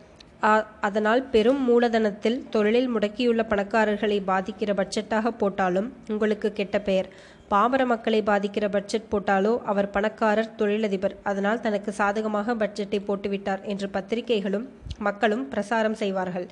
அதனால் 0.88 1.22
பெரும் 1.32 1.64
மூலதனத்தில் 1.70 2.38
தொழிலில் 2.54 2.94
முடக்கியுள்ள 2.96 3.42
பணக்காரர்களை 3.50 4.20
பாதிக்கிற 4.30 4.72
பட்ஜெட்டாக 4.80 5.32
போட்டாலும் 5.42 5.90
உங்களுக்கு 6.14 6.50
கெட்ட 6.60 6.78
பெயர். 6.90 7.10
பாமர 7.52 7.84
மக்களை 7.92 8.18
பாதிக்கிற 8.30 8.66
பட்ஜெட் 8.74 9.08
போட்டாலோ 9.12 9.52
அவர் 9.72 9.88
பணக்காரர் 9.94 10.50
தொழிலதிபர். 10.60 11.16
அதனால் 11.30 11.62
தனக்கு 11.66 11.92
சாதகமாக 12.00 12.56
பட்ஜெட்டை 12.64 13.00
போட்டுவிட்டார் 13.08 13.62
என்று 13.72 13.88
பத்திரிகைகளும் 13.96 14.66
மக்களும் 15.08 15.46
பிரசாரம் 15.54 15.98
செய்வார்கள். 16.02 16.46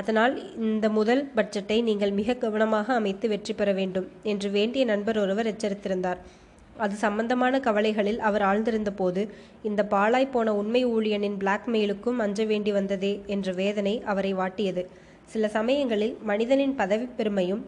அதனால் 0.00 0.34
இந்த 0.68 0.86
முதல் 0.98 1.22
பட்ஜெட்டை 1.38 1.78
நீங்கள் 1.88 2.14
மிக 2.20 2.36
கவனமாக 2.44 2.94
அமைத்து 3.00 3.28
வெற்றி 3.32 3.54
பெற 3.58 3.72
வேண்டும் 3.80 4.06
என்று 4.32 4.50
வேண்டிய 4.56 4.84
நண்பர் 4.92 5.20
ஒருவர் 5.24 5.50
எச்சரித்திருந்தார். 5.52 6.22
அது 6.84 6.94
சம்பந்தமான 7.04 7.54
கவலைகளில் 7.66 8.20
அவர் 8.28 8.46
ஆழ்ந்திருந்த 8.50 8.90
போது 9.00 9.22
இந்த 9.70 9.80
பாழாய் 9.94 10.32
போன 10.34 10.54
உண்மை 10.60 10.82
ஊழியனின் 10.94 11.38
பிளாக்மெயிலுக்கும் 11.42 12.20
அஞ்ச 12.26 12.44
வேண்டி 12.52 12.72
வந்ததே 12.78 13.12
என்ற 13.34 13.48
வேதனை 13.60 13.94
அவரை 14.12 14.32
வாட்டியது. 14.40 14.84
சில 15.32 15.48
சமயங்களில் 15.58 16.16
மனிதனின் 16.30 16.76
பதவி 16.80 17.06
பெருமையும் 17.18 17.62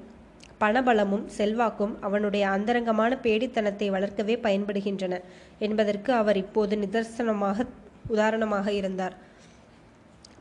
பணபலமும் 0.64 1.26
செல்வாக்கும் 1.38 1.94
அவனுடைய 2.00 2.44
அந்தரங்கமான 2.48 3.18
பேடித்தனத்தை 3.22 3.88
வளர்க்கவே 3.96 4.36
பயன்படுகின்றன 4.46 5.14
என்பதற்கு 5.58 6.12
அவர் 6.12 6.40
இப்போது 6.44 6.76
நிதர்சனமாக 6.76 7.66
உதாரணமாக 8.14 8.66
இருந்தார். 8.80 9.14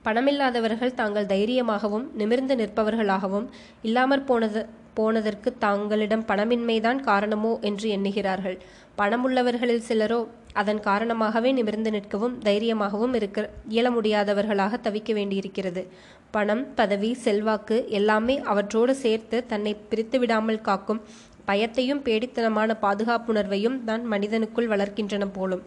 பணமில்லாதவர்கள் 0.06 0.98
தாங்கள் 1.02 1.30
தைரியமாகவும் 1.34 2.06
நிமிர்ந்து 2.22 2.56
நிற்பவர்களாகவும் 2.56 3.46
இல்லாமற் 3.82 4.26
போனது 4.26 4.62
போனதற்கு 4.94 5.50
தாங்களிடம் 5.58 6.26
பணமின்மைதான் 6.28 7.00
காரணமோ 7.10 7.52
என்று 7.70 7.88
எண்ணுகிறார்கள். 7.90 8.58
பணமுள்ளவர்களில் 8.98 9.86
சிலரோ 9.88 10.20
அதன் 10.54 10.80
காரணமாகவே 10.80 11.52
நிமிர்ந்து 11.52 11.92
நிற்கவும் 11.92 12.36
தைரியமாகவும் 12.48 13.14
இருக்க 13.14 13.50
இயல 13.70 13.88
முடியாதவர்களாக 13.90 14.80
தவிக்க 14.88 15.14
வேண்டியிருக்கிறது. 15.14 15.84
பணம் 16.32 16.64
பதவி 16.76 17.12
செல்வாக்கு 17.26 17.78
எல்லாமே 18.00 18.36
அவற்றோடு 18.52 18.96
சேர்த்து 18.96 19.40
தன்னை 19.46 19.74
பிரித்து 19.90 20.20
விடாமல் 20.20 20.62
காக்கும் 20.62 21.02
பயத்தையும் 21.48 22.04
பேடித்தனமான 22.08 22.76
பாதுகாப்புணர்வையும் 22.82 23.80
தான் 23.84 24.04
மனிதனுக்குள் 24.12 24.72
வளர்க்கின்றன 24.74 25.26
போலும். 25.34 25.64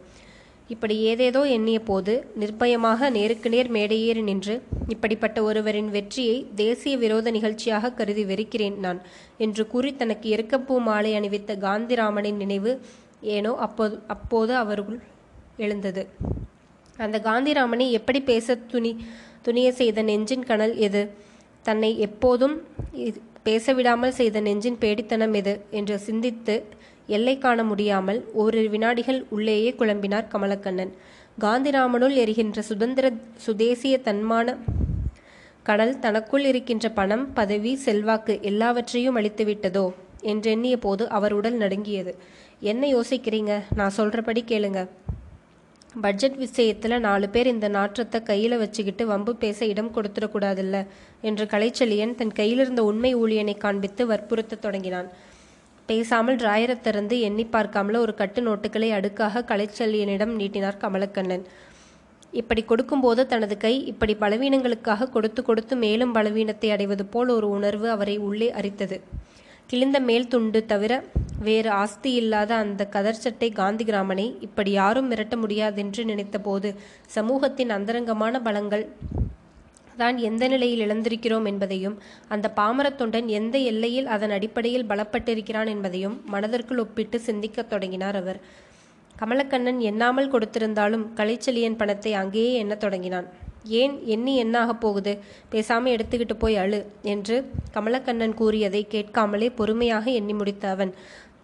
இப்படி 0.70 0.94
ஏதேதோ 1.02 1.40
எண்ணிய 1.46 1.78
போது 1.80 2.12
நிர்பயமாக 2.40 3.10
நேருக்கு 3.10 3.48
நேர் 3.48 3.68
மேடையேறி 3.70 4.22
நின்று 4.22 4.54
இப்படிப்பட்ட 4.88 5.38
ஒருவரின் 5.42 5.90
வெற்றியை 5.90 6.38
தேசிய 6.54 6.94
விரோத 6.96 7.30
நிகழ்ச்சியாக 7.30 7.92
கருதி 7.92 8.24
வெறுக்கிறேன் 8.24 8.78
நான் 8.78 9.00
என்று 9.36 9.64
கூறி 9.66 9.90
தனக்கு 9.96 10.28
எருக்கப்பூ 10.36 10.76
மாலை 10.78 11.12
அணிவித்த 11.14 11.54
காந்திராமனின் 11.58 12.36
நினைவு 12.36 12.72
ஏனோ 13.36 13.52
அப்போது 13.58 13.94
அப்போது 14.06 14.52
அவருக்குள் 14.54 15.00
எழுந்தது. 15.56 16.02
அந்த 16.98 17.16
காந்திராமனை 17.20 17.86
எப்படி 17.90 18.20
பேச 18.22 18.56
துணி 18.72 18.92
துணிய 19.42 19.68
செய்த 19.72 20.02
நெஞ்சின் 20.02 20.44
கனல் 20.44 20.74
எது? 20.78 21.02
தன்னை 21.64 21.90
எப்போதும் 21.98 22.54
பேசவிடாமல் 23.42 24.16
செய்த 24.20 24.40
நெஞ்சின் 24.40 24.80
பேடித்தனம் 24.80 25.34
எது? 25.34 25.54
என்று 25.70 25.96
சிந்தித்து 25.98 26.56
எல்லை 27.06 27.38
காண 27.38 27.62
முடியாமல் 27.62 28.20
ஓரிரு 28.32 28.68
வினாடிகள் 28.68 29.24
உள்ளேயே 29.28 29.70
குழம்பினார் 29.78 30.30
கமலக்கண்ணன். 30.32 30.92
காந்திராமனுள் 31.40 32.14
எரிகின்ற 32.14 32.62
சுதந்திர 32.62 33.06
சுதேசிய 33.46 33.98
தன்மான 34.04 34.56
கடல் 35.62 35.98
தனக்குள் 35.98 36.44
இருக்கின்ற 36.44 36.86
பணம் 36.90 37.32
பதவி 37.32 37.74
செல்வாக்கு 37.76 38.38
எல்லாவற்றையும் 38.42 39.16
அளித்துவிட்டதோ 39.16 39.86
என்றெண்ணிய 40.22 40.76
போது 40.76 41.08
அவர் 41.08 41.32
உடல் 41.32 41.54
நடுங்கியது. 41.54 42.14
என்ன 42.60 42.86
யோசிக்கிறீங்க? 42.86 43.62
நான் 43.74 43.96
சொல்றபடி 43.96 44.42
கேளுங்க. 44.52 44.88
பட்ஜெட் 46.00 46.36
விஷயத்தில் 46.36 47.00
நாலு 47.00 47.28
பேர் 47.28 47.46
இந்த 47.46 47.68
நாற்றத்தை 47.68 48.22
கையில் 48.22 48.56
வச்சுக்கிட்டு 48.58 49.06
வம்பு 49.06 49.36
பேச 49.36 49.66
இடம் 49.66 49.94
கொடுத்துடக்கூடாதுல்ல 49.94 50.86
என்று 51.20 51.46
கலைச்செலியன் 51.46 52.14
தன் 52.14 52.32
கையிலிருந்த 52.32 52.84
உண்மை 52.84 53.16
ஊழியனை 53.16 53.56
காண்பித்து 53.56 54.06
வற்புறுத்த 54.06 54.56
தொடங்கினான். 54.56 55.08
பேசாமல் 55.88 56.38
டிராயரை 56.42 56.76
திறந்து 56.80 57.16
எண்ணி 57.20 57.44
பார்க்காமல 57.52 57.96
ஒரு 57.96 58.14
கட்டு 58.14 58.40
நோட்டுகளை 58.46 58.88
அடுக்காக 58.98 59.42
கலைச்செல்லியனிடம் 59.50 60.32
நீட்டினார் 60.40 60.82
கமலக்கண்ணன். 60.82 61.44
இப்படி 62.32 62.62
கொடுக்கும்போது 62.62 63.22
தனது 63.26 63.56
கை 63.56 63.74
இப்படி 63.84 64.14
பலவீனங்களுக்காக 64.14 65.10
கொடுத்து 65.10 65.42
கொடுத்து 65.42 65.76
மேலும் 65.76 66.14
பலவீனத்தை 66.14 66.70
அடைவது 66.70 67.04
போல் 67.06 67.28
ஒரு 67.28 67.48
உணர்வு 67.48 67.86
அவரை 67.90 68.16
உள்ளே 68.18 68.48
அரித்தது. 68.52 68.98
கிழிந்த 69.66 69.98
மேல் 70.00 70.28
துண்டு 70.28 70.60
தவிர 70.66 70.92
வேறு 71.38 71.70
ஆஸ்தி 71.82 72.10
இல்லாத 72.12 72.50
அந்த 72.54 72.82
கதர்ச்சட்டை 72.92 73.48
காந்தி 73.52 73.84
கிராமனை 73.84 74.26
இப்படி 74.40 74.70
யாரும் 74.70 75.10
மிரட்ட 75.10 75.36
முடியாதென்று 75.36 76.04
நினைத்தபோது 76.04 76.70
சமூகத்தின் 77.16 77.70
அந்தரங்கமான 77.70 78.40
பலங்கள் 78.40 78.84
தான் 79.96 80.18
எந்த 80.18 80.48
நிலையில் 80.48 80.88
இழந்திருக்கிறோம் 80.88 81.46
என்பதையும் 81.46 81.98
அந்த 82.28 82.52
பாமரத் 82.56 83.00
தொண்டன் 83.00 83.26
எந்த 83.26 83.58
எல்லையில் 83.58 84.06
அதன் 84.06 84.30
அடிப்படையில் 84.30 84.84
பலப்பட்டிருக்கிறான் 84.84 85.68
என்பதையும் 85.68 86.22
மனதிற்குள் 86.26 86.78
ஒப்பிட்டு 86.78 87.20
சிந்திக்கத் 87.20 87.70
தொடங்கினார் 87.70 88.16
அவர். 88.16 88.40
கமலக்கண்ணன் 89.18 89.78
எண்ணாமல் 89.78 90.32
கொடுத்திருந்தாலும் 90.32 91.04
கலைச்செலியன் 91.14 91.76
பணத்தை 91.76 92.12
அங்கேயே 92.12 92.54
எண்ணத் 92.54 92.80
தொடங்கினான். 92.80 93.28
ஏன் 93.64 94.04
எண்ணி 94.04 94.44
என்னாகப் 94.44 94.80
போகுது? 94.80 95.18
பேசாமல் 95.48 95.96
எடுத்துக்கிட்டு 95.96 96.34
போய் 96.38 96.56
அழு 96.56 96.86
என்று 97.02 97.50
கமலக்கண்ணன் 97.74 98.34
கூறியதை 98.34 98.86
கேட்காமலே 98.88 99.50
பொறுமையாக 99.50 100.10
எண்ணி 100.10 100.32
முடித்த 100.32 100.68
அவன். 100.68 100.94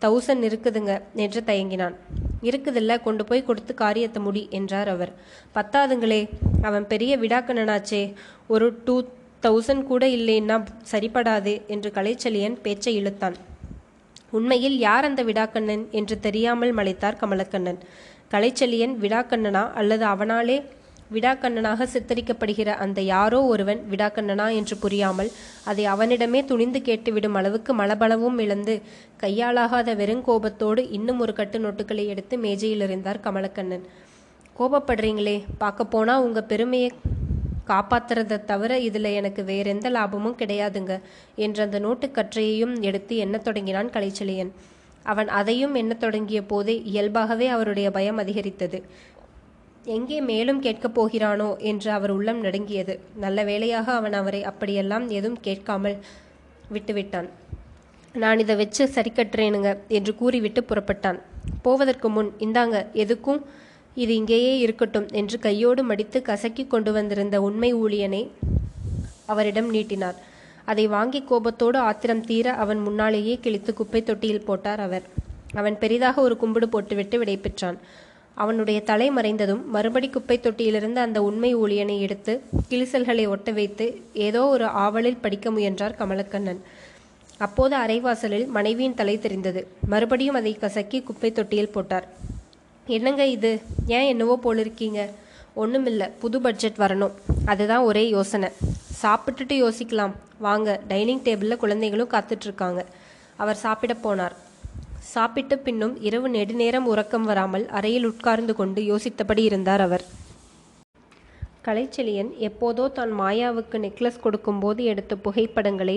தௌசண்ட் 0.05 0.45
இருக்குதுங்க 0.49 0.93
என்று 1.15 1.41
தயங்கினான். 1.47 1.97
இருக்குதில்ல 2.43 2.93
கொண்டு 3.03 3.25
போய் 3.25 3.45
கொடுத்து 3.45 3.75
காரியத்தை 3.75 4.21
முடி 4.23 4.43
என்றார் 4.51 4.89
அவர். 4.89 5.13
பத்தாதுங்களே 5.55 6.21
அவன் 6.63 6.87
பெரிய 6.87 7.19
விடாக்கண்ணனாச்சே. 7.19 8.03
ஒரு 8.49 8.69
டூ 8.85 8.97
தௌசண்ட் 9.43 9.85
கூட 9.85 10.07
இல்லைன்னா 10.07 10.57
சரிப்படாது 10.91 11.53
என்று 11.67 11.91
கலைச்சலியன் 11.95 12.57
பேச்சை 12.63 12.95
இழுத்தான். 13.01 13.37
உண்மையில் 14.31 14.77
யார் 14.79 15.05
அந்த 15.05 15.23
விடாக்கண்ணன் 15.25 15.85
என்று 15.91 16.17
தெரியாமல் 16.21 16.73
மலைத்தார் 16.73 17.19
கமலக்கண்ணன். 17.21 17.81
கலைச்சலியன் 18.31 18.95
விடாக்கண்ணனா 19.01 19.65
அல்லது 19.73 20.05
அவனாலே 20.05 20.57
விடாக்கண்ணனாக 21.15 21.87
சித்தரிக்கப்படுகிற 21.95 22.67
அந்த 22.67 23.01
யாரோ 23.01 23.45
ஒருவன் 23.45 23.81
விடாக்கண்ணனா 23.91 24.47
என்று 24.55 24.77
புரியாமல் 24.77 25.31
அதை 25.65 25.85
அவனிடமே 25.85 26.45
துணிந்து 26.45 26.79
கேட்டுவிடும் 26.79 27.33
அளவுக்கு 27.33 27.75
மலபலவும் 27.77 28.41
இழந்து 28.41 28.83
கையாளாகாத 29.23 29.95
வெறுங்கோபத்தோடு 30.03 30.89
இன்னும் 30.91 31.21
ஒரு 31.21 31.33
கட்டு 31.33 31.59
நோட்டுகளை 31.59 32.07
எடுத்து 32.07 32.39
மேஜையில் 32.39 32.81
இருந்தார் 32.81 33.25
கமலக்கண்ணன். 33.25 33.85
கோபப்படுறீங்களே 34.59 35.37
பார்க்க 35.59 35.85
போனா 35.85 36.21
உங்க 36.21 36.43
பெருமையை 36.43 36.93
காப்பாத்துறதை 37.67 38.45
தவிர 38.45 38.79
இதில் 38.79 39.05
எனக்கு 39.05 39.45
வேறெந்த 39.45 39.89
லாபமும் 39.91 40.37
கிடையாதுங்க 40.39 41.01
என்ற 41.37 41.65
அந்த 41.65 41.81
நோட்டுக்கற்றையையும் 41.81 42.81
எடுத்து 42.81 43.17
எண்ணத் 43.17 43.45
தொடங்கினான் 43.45 43.89
கலைச்செழியன். 43.89 44.51
அவன் 45.03 45.29
அதையும் 45.29 45.75
எண்ணத் 45.75 46.01
தொடங்கிய 46.01 46.43
போதே 46.43 46.83
இயல்பாகவே 46.85 47.47
அவருடைய 47.47 47.91
பயம் 47.91 48.17
அதிகரித்தது. 48.17 48.85
எங்கே 49.85 50.21
மேலும் 50.21 50.61
கேட்கப் 50.61 50.95
போகிறானோ 50.97 51.47
என்று 51.71 51.91
அவர் 51.91 52.11
உள்ளம் 52.11 52.41
நடுங்கியது. 52.41 52.95
நல்ல 53.15 53.45
வேளையாக 53.45 53.93
அவன் 53.93 54.13
அவரை 54.13 54.45
அப்படியெல்லாம் 54.45 55.07
எதுவும் 55.09 55.41
கேட்காமல் 55.41 55.97
விட்டுவிட்டான். 56.75 57.29
நான் 58.15 58.39
இதை 58.39 58.55
வச்சு 58.57 58.89
சரி 58.89 59.13
கட்டுறேனுங்க 59.15 59.71
என்று 59.89 60.15
கூறிவிட்டு 60.15 60.63
புறப்பட்டான். 60.63 61.19
போவதற்கு 61.63 62.09
முன் 62.09 62.31
இந்தாங்க 62.39 62.87
எதுக்கும் 63.05 63.41
இது 63.95 64.13
இங்கேயே 64.15 64.59
இருக்கட்டும் 64.59 65.09
என்று 65.11 65.39
கையோடு 65.39 65.83
மடித்து 65.83 66.23
கசக்கி 66.23 66.67
கொண்டு 66.67 66.93
வந்திருந்த 66.93 67.43
உண்மை 67.43 67.75
ஊழியனை 67.75 68.23
அவரிடம் 69.27 69.71
நீட்டினார். 69.71 70.17
அதை 70.65 70.87
வாங்கி 70.87 71.23
கோபத்தோடு 71.23 71.79
ஆத்திரம் 71.79 72.25
தீர 72.25 72.53
அவன் 72.53 72.79
முன்னாலேயே 72.79 73.39
கிழித்து 73.41 73.75
குப்பை 73.75 74.03
தொட்டியில் 74.03 74.45
போட்டார் 74.45 74.81
அவர். 74.81 75.03
அவன் 75.55 75.79
பெரிதாக 75.79 76.21
ஒரு 76.21 76.37
கும்பிடு 76.37 76.69
போட்டுவிட்டு 76.69 77.19
விடை 77.19 77.37
பெற்றான் 77.37 77.79
அவனுடைய 78.35 78.83
தலை 78.83 79.11
மறைந்ததும் 79.11 79.65
மறுபடி 79.65 80.09
குப்பை 80.09 80.41
தொட்டியிலிருந்து 80.43 80.95
அந்த 80.95 81.23
உண்மை 81.23 81.57
ஊழியனை 81.57 81.99
எடுத்து 81.99 82.43
கிளிசல்களை 82.71 83.29
ஒட்ட 83.29 83.51
வைத்து 83.51 84.03
ஏதோ 84.13 84.47
ஒரு 84.47 84.65
ஆவலில் 84.65 85.21
படிக்க 85.21 85.51
முயன்றார் 85.51 85.97
கமலக்கண்ணன். 85.99 86.59
அப்போது 87.39 87.77
அரைவாசலில் 87.77 88.47
மனைவியின் 88.47 88.95
தலை 88.95 89.19
தெரிந்தது. 89.19 89.67
மறுபடியும் 89.87 90.35
அதை 90.35 90.55
கசக்கி 90.55 91.03
குப்பை 91.03 91.33
தொட்டியில் 91.33 91.73
போட்டார். 91.73 92.09
என்னங்க 92.87 93.27
இது? 93.27 93.61
ஏன் 93.87 94.09
என்னவோ 94.09 94.39
போலிருக்கீங்க? 94.43 95.11
ஒன்றுமில்ல 95.57 96.11
புது 96.19 96.41
பட்ஜெட் 96.41 96.77
வரணும். 96.79 97.11
அதுதான் 97.45 97.83
ஒரே 97.83 98.09
யோசனை. 98.09 98.49
சாப்பிட்டுட்டு 99.03 99.53
யோசிக்கலாம். 99.53 100.13
வாங்க 100.39 100.81
டைனிங் 100.89 101.23
டேபிளில் 101.23 101.57
குழந்தைகளும் 101.57 102.11
காத்துட்ருக்காங்க 102.11 102.85
அவர் 103.37 103.57
சாப்பிட 103.57 103.97
போனார். 104.05 104.33
சாப்பிட்டு 105.13 105.55
பின்னும் 105.65 105.95
இரவு 106.09 106.29
நெடுநேரம் 106.35 106.87
உறக்கம் 106.91 107.27
வராமல் 107.31 107.65
அறையில் 107.79 108.07
உட்கார்ந்து 108.11 108.53
கொண்டு 108.61 108.81
யோசித்தபடி 108.91 109.43
இருந்தார் 109.49 109.83
அவர். 109.87 110.05
கலைச்செழியன் 111.67 112.31
எப்போதோ 112.49 112.85
தான் 112.99 113.13
மாயாவுக்கு 113.21 113.77
நெக்லஸ் 113.85 114.23
கொடுக்கும்போது 114.25 114.83
எடுத்த 114.93 115.13
புகைப்படங்களை 115.25 115.97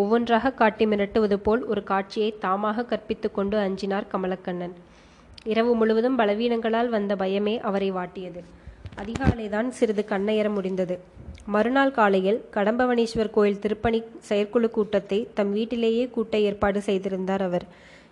ஒவ்வொன்றாக 0.00 0.52
காட்டி 0.60 0.86
மிரட்டுவது 0.92 1.36
போல் 1.46 1.62
ஒரு 1.72 1.82
காட்சியை 1.92 2.30
தாமாக 2.44 2.86
கற்பித்து 2.92 3.30
கொண்டு 3.38 3.56
அஞ்சினார் 3.66 4.10
கமலக்கண்ணன். 4.12 4.74
இரவு 5.52 5.72
முழுவதும் 5.80 6.18
பலவீனங்களால் 6.20 6.92
வந்த 6.96 7.14
பயமே 7.22 7.56
அவரை 7.70 7.90
வாட்டியது. 7.98 8.40
அதிகாலைதான் 9.02 9.68
சிறிது 9.78 10.04
கண்ணையர 10.12 10.48
முடிந்தது. 10.58 10.96
மறுநாள் 11.54 11.96
காலையில் 11.98 12.40
கடம்பவனேஸ்வர் 12.54 13.34
கோயில் 13.36 13.62
திருப்பணி 13.64 14.00
செயற்குழு 14.28 14.70
கூட்டத்தை 14.76 15.18
தம் 15.38 15.52
வீட்டிலேயே 15.56 16.06
கூட்ட 16.16 16.36
ஏற்பாடு 16.48 16.80
செய்திருந்தார் 16.88 17.44
அவர். 17.48 17.66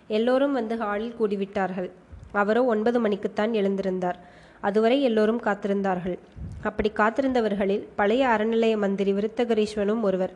எல்லோரும் 0.07 0.53
வந்து 0.53 0.77
ஹாலில் 0.77 1.15
கூடிவிட்டார்கள். 1.19 1.89
அவரோ 2.31 2.65
ஒன்பது 2.65 3.01
மணிக்குத்தான் 3.01 3.53
எழுந்திருந்தார். 3.59 4.15
அதுவரை 4.61 5.01
எல்லோரும் 5.01 5.41
காத்திருந்தார்கள். 5.41 6.17
அப்படி 6.63 6.91
காத்திருந்தவர்களில் 6.95 7.87
பழைய 7.95 8.27
அறநிலைய 8.27 8.77
மந்திரி 8.77 9.13
விருத்தகரீஸ்வனும் 9.13 10.01
ஒருவர். 10.01 10.33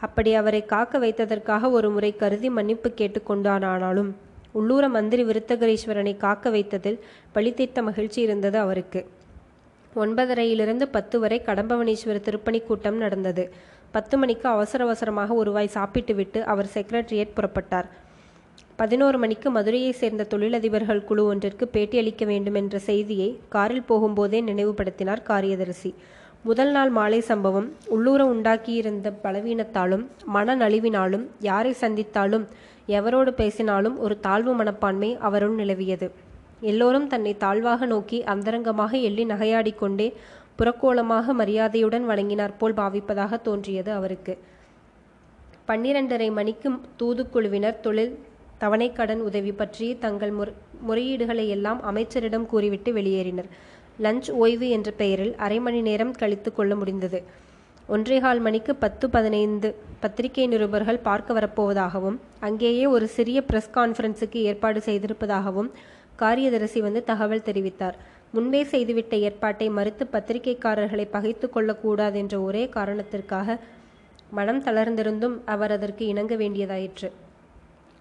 அப்படி 0.00 0.34
அவரை 0.34 0.66
காக்க 0.66 0.98
வைத்ததற்காக 0.98 1.70
ஒரு 1.70 1.90
முறை 1.90 2.16
கருதி 2.16 2.50
மன்னிப்பு 2.50 2.92
கேட்டுக்கொண்டானாலும் 2.96 4.10
உள்ளூர 4.52 4.88
மந்திரி 4.88 5.24
விருத்தகரீஸ்வரனை 5.24 6.16
காக்க 6.16 6.50
வைத்ததில் 6.50 6.98
பழித்தீர்த்த 7.34 7.82
மகிழ்ச்சி 7.82 8.22
இருந்தது 8.22 8.58
அவருக்கு. 8.58 9.06
ஒன்பதரையிலிருந்து 9.96 10.82
பத்து 10.82 11.20
வரை 11.20 11.42
கடம்பவனீஸ்வர 11.46 12.20
திருப்பணி 12.20 12.60
கூட்டம் 12.60 12.96
நடந்தது. 12.96 13.52
பத்து 13.90 14.18
மணிக்கு 14.18 14.48
அவசர 14.48 14.84
அவசரமாக 14.84 15.34
ஒருவாய் 15.34 15.66
சாப்பிட்டுவிட்டு 15.66 16.44
அவர் 16.44 16.70
செக்ரட்டரியேட் 16.74 17.36
புறப்பட்டார். 17.36 17.88
பதினோரு 18.76 19.18
மணிக்கு 19.18 19.50
மதுரையை 19.50 19.92
சேர்ந்த 19.92 20.26
தொழிலதிபர்கள் 20.30 21.04
குழு 21.04 21.24
ஒன்றிற்கு 21.24 21.64
பேட்டியளிக்க 21.72 22.24
வேண்டும் 22.24 22.54
என்ற 22.54 22.78
செய்தியை 22.78 23.28
காரில் 23.48 23.88
போகும்போதே 23.88 24.38
நினைவுபடுத்தினார் 24.48 25.22
காரியதரிசி. 25.22 25.90
முதல் 26.42 26.70
நாள் 26.70 26.90
மாலை 26.90 27.20
சம்பவம் 27.20 27.68
உள்ளூர 27.86 28.20
உண்டாக்கியிருந்த 28.24 29.12
பலவீனத்தாலும் 29.24 30.04
மனநலிவினாலும் 30.34 31.24
யாரை 31.40 31.74
சந்தித்தாலும் 31.80 32.46
எவரோடு 32.88 33.32
பேசினாலும் 33.32 33.98
ஒரு 33.98 34.20
தாழ்வு 34.20 34.54
மனப்பான்மை 34.54 35.10
அவருள் 35.20 35.54
நிலவியது. 35.54 36.10
எல்லோரும் 36.60 37.06
தன்னை 37.06 37.36
தாழ்வாக 37.36 37.86
நோக்கி 37.86 38.18
அந்தரங்கமாக 38.24 38.92
எள்ளி 39.08 39.24
நகையாடிக்கொண்டே 39.24 40.08
புறக்கோலமாக 40.58 41.32
மரியாதையுடன் 41.32 42.04
வணங்கினார் 42.08 42.58
போல் 42.58 42.74
பாவிப்பதாக 42.74 43.42
தோன்றியது 43.42 43.92
அவருக்கு. 43.92 44.34
பன்னிரண்டரை 45.68 46.28
மணிக்கு 46.32 46.68
தூதுக்குழுவினர் 47.00 47.80
தொழில் 47.80 48.12
தவணைக்கடன் 48.62 49.22
உதவி 49.28 49.52
பற்றி 49.52 49.86
தங்கள் 50.04 50.34
முறை 50.38 50.52
முறையீடுகளை 50.88 51.46
எல்லாம் 51.56 51.80
அமைச்சரிடம் 51.90 52.46
கூறிவிட்டு 52.46 52.90
வெளியேறினர். 52.92 53.48
லஞ்ச் 54.04 54.28
ஓய்வு 54.42 54.68
என்ற 54.76 54.90
பெயரில் 55.00 55.34
அரை 55.44 55.58
மணி 55.60 55.80
நேரம் 55.88 56.12
கழித்து 56.20 56.50
கொள்ள 56.52 56.74
முடிந்தது. 56.74 57.18
ஒன்றேகால் 57.88 58.40
மணிக்கு 58.46 58.72
பத்து 58.82 59.06
பதினைந்து 59.10 59.68
பத்திரிகை 60.02 60.44
நிருபர்கள் 60.46 61.04
பார்க்க 61.08 61.34
வரப்போவதாகவும் 61.38 62.16
அங்கேயே 62.48 62.84
ஒரு 62.86 63.06
சிறிய 63.16 63.38
பிரஸ் 63.48 63.70
கான்ஃபரன்ஸுக்கு 63.74 64.40
ஏற்பாடு 64.50 64.80
செய்திருப்பதாகவும் 64.86 65.70
காரியதரிசி 66.22 66.80
வந்து 66.80 67.00
தகவல் 67.10 67.46
தெரிவித்தார். 67.48 67.96
முன்பே 68.32 68.62
செய்துவிட்ட 68.64 69.14
ஏற்பாட்டை 69.28 69.68
மறுத்து 69.78 70.06
பத்திரிகைக்காரர்களை 70.12 71.06
பகைத்து 71.10 71.48
கொள்ளக்கூடாது 71.50 72.18
என்ற 72.18 72.40
ஒரே 72.40 72.64
காரணத்திற்காக 72.76 73.58
மனம் 74.38 74.62
தளர்ந்திருந்தும் 74.64 75.36
அவர் 75.44 75.74
அதற்கு 75.76 76.06
இணங்க 76.12 76.34
வேண்டியதாயிற்று. 76.36 77.10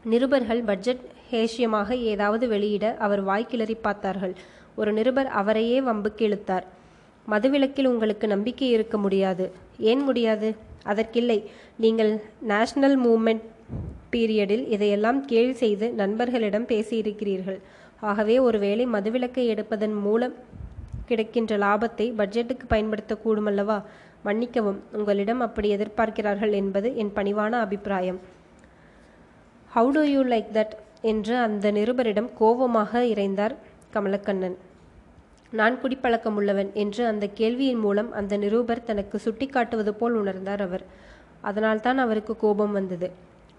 நிருபர்கள் 0.05 0.61
பட்ஜெட் 0.63 1.03
ஹேஷியமாக 1.31 1.91
ஏதாவது 1.91 2.47
வெளியிட 2.47 2.95
அவர் 2.97 3.25
வாய்க்கிளறி 3.25 3.75
பார்த்தார்கள். 3.81 4.33
ஒரு 4.75 4.93
நிருபர் 4.93 5.25
அவரையே 5.25 5.81
வம்புக்கு 5.81 6.21
இழுத்தார் 6.21 6.65
மதுவிலக்கில் 7.29 7.85
உங்களுக்கு 7.85 8.27
நம்பிக்கை 8.27 8.69
இருக்க 8.69 8.97
முடியாது. 8.97 9.51
ஏன் 9.77 10.01
முடியாது? 10.01 10.55
அதற்கில்லை. 10.83 11.43
நீங்கள் 11.77 12.21
நேஷனல் 12.41 12.97
மூமெண்ட் 12.99 13.45
பீரியடில் 14.11 14.65
இதையெல்லாம் 14.67 15.25
கேள்வி 15.25 15.53
செய்து 15.53 15.91
நண்பர்களிடம் 15.91 16.65
பேசியிருக்கிறீர்கள். 16.65 17.59
ஆகவே 17.99 18.39
ஒருவேளை 18.39 18.87
மதுவிலக்கை 18.87 19.45
எடுப்பதன் 19.53 19.93
மூலம் 19.93 20.35
கிடைக்கின்ற 21.05 21.57
லாபத்தை 21.57 22.13
பட்ஜெட்டுக்கு 22.17 22.65
பயன்படுத்தக்கூடுமல்லவா 22.69 23.83
மன்னிக்கவும் 24.23 24.79
உங்களிடம் 24.91 25.39
அப்படி 25.39 25.75
எதிர்பார்க்கிறார்கள் 25.75 26.51
என்பது 26.51 26.95
என் 26.95 27.11
பணிவான 27.15 27.49
அபிப்பிராயம். 27.49 28.19
How 29.75 29.89
do 29.89 30.01
you 30.03 30.21
like 30.23 30.49
that 30.53 30.71
என்று 31.01 31.37
அந்த 31.37 31.71
நிருபரிடம் 31.71 32.29
கோபமாக 32.33 33.03
இறைந்தார் 33.03 33.55
கமலக்கண்ணன். 33.93 34.55
நான் 35.51 35.79
குடிப்பழக்கம் 35.81 36.35
உள்ளவன் 36.35 36.71
என்று 36.73 37.05
அந்த 37.05 37.29
கேள்வியின் 37.35 37.79
மூலம் 37.79 38.11
அந்த 38.11 38.37
நிருபர் 38.37 38.83
தனக்கு 38.83 39.21
சுட்டிக்காட்டுவது 39.25 39.89
போல் 39.89 40.23
உணர்ந்தார் 40.23 40.61
அவர். 40.61 40.83
அதனால்தான் 41.41 41.97
அவருக்கு 41.97 42.37
கோபம் 42.37 42.71
வந்தது. 42.71 43.11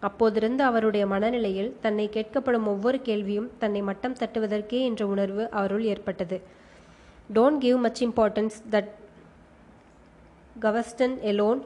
அப்போதிருந்து 0.02 0.58
அவருடைய 0.58 1.06
மனநிலையில் 1.06 1.76
தன்னை 1.80 2.10
கேட்கப்படும் 2.12 2.66
ஒவ்வொரு 2.66 3.00
கேள்வியும் 3.00 3.50
தன்னை 3.58 3.82
மட்டம் 3.82 4.14
தட்டுவதற்கே 4.14 4.80
என்ற 4.82 5.06
உணர்வு 5.06 5.50
அவருள் 5.50 5.82
ஏற்பட்டது. 5.82 6.40
Don't 7.34 7.58
give 7.58 7.78
much 7.78 8.04
importance 8.04 8.58
that 8.70 8.90
question 10.60 11.20
alone 11.20 11.62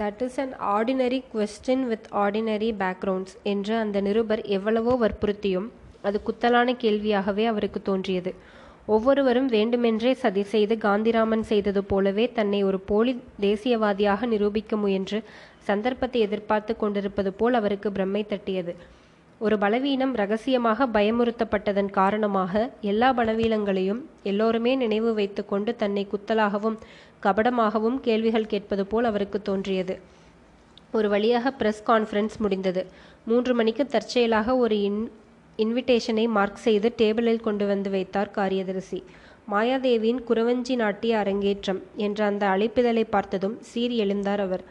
that 0.00 0.22
is 0.26 0.38
an 0.42 0.54
ordinary 0.74 1.18
question 1.32 1.84
with 1.90 2.06
ordinary 2.22 2.70
backgrounds 2.82 3.34
என்று 3.42 3.74
அந்த 3.76 3.98
நிருபர் 4.00 4.42
எவ்வளவோ 4.56 4.92
வற்புறுத்தியும் 5.02 5.68
அது 6.02 6.20
குத்தலான 6.26 6.74
கேள்வியாகவே 6.82 7.44
அவருக்கு 7.46 7.80
தோன்றியது. 7.82 8.32
ஒவ்வொருவரும் 8.86 9.46
வேண்டுமென்றே 9.46 10.14
சதி 10.14 10.42
செய்து 10.54 10.74
காந்திராமன் 10.76 11.44
செய்தது 11.50 11.82
போலவே 11.84 12.26
தன்னை 12.32 12.60
ஒரு 12.64 12.80
போலி 12.80 13.14
தேசியவாதியாக 13.40 14.26
நிரூபிக்க 14.26 14.76
முயன்று 14.76 15.20
சந்தர்ப்பத்தை 15.60 16.20
எதிர்பார்த்து 16.20 16.74
கொண்டிருப்பது 16.76 17.32
போல் 17.32 17.54
அவருக்கு 17.54 17.90
பிரம்மை 17.90 18.22
தட்டியது. 18.26 18.74
ஒரு 19.38 19.56
பலவீனம் 19.58 20.12
ரகசியமாக 20.14 20.86
பயமுறுத்தப்பட்டதன் 20.86 21.90
காரணமாக 21.90 22.70
எல்லா 22.80 23.08
பலவீனங்களையும் 23.12 24.02
எல்லோருமே 24.22 24.72
நினைவு 24.76 25.10
வைத்துக்கொண்டு 25.14 25.70
தன்னை 25.76 26.04
குத்தலாகவும் 26.12 26.76
கபடமாகவும் 27.24 28.00
கேள்விகள் 28.00 28.46
கேட்பது 28.46 28.86
போல் 28.86 29.04
அவருக்கு 29.04 29.42
தோன்றியது. 29.42 29.98
ஒரு 30.92 31.08
வழியாக 31.08 31.50
பிரஸ் 31.50 31.82
கான்ஃபரன்ஸ் 31.86 32.36
முடிந்தது. 32.38 32.86
மூன்று 33.24 33.54
மணிக்கு 33.54 33.86
தற்செயலாக 33.86 34.56
ஒரு 34.56 34.82
இன் 34.82 35.10
இன்விடேஷனை 35.58 36.28
மார்க் 36.28 36.56
செய்து 36.56 36.94
டேபிளில் 36.98 37.40
கொண்டு 37.40 37.66
வந்து 37.66 37.90
வைத்தார் 37.90 38.30
காரியதரிசி. 38.30 39.02
மாயாதேவியின் 39.52 40.20
குறவஞ்சி 40.28 40.74
நாட்டிய 40.74 41.18
அரங்கேற்றம் 41.18 41.82
என்ற 41.96 42.24
அந்த 42.24 42.46
அழைப்பிதழை 42.46 43.04
பார்த்ததும் 43.10 43.58
சீறி 43.60 44.00
எழுந்தார் 44.00 44.38
அவர். 44.38 44.64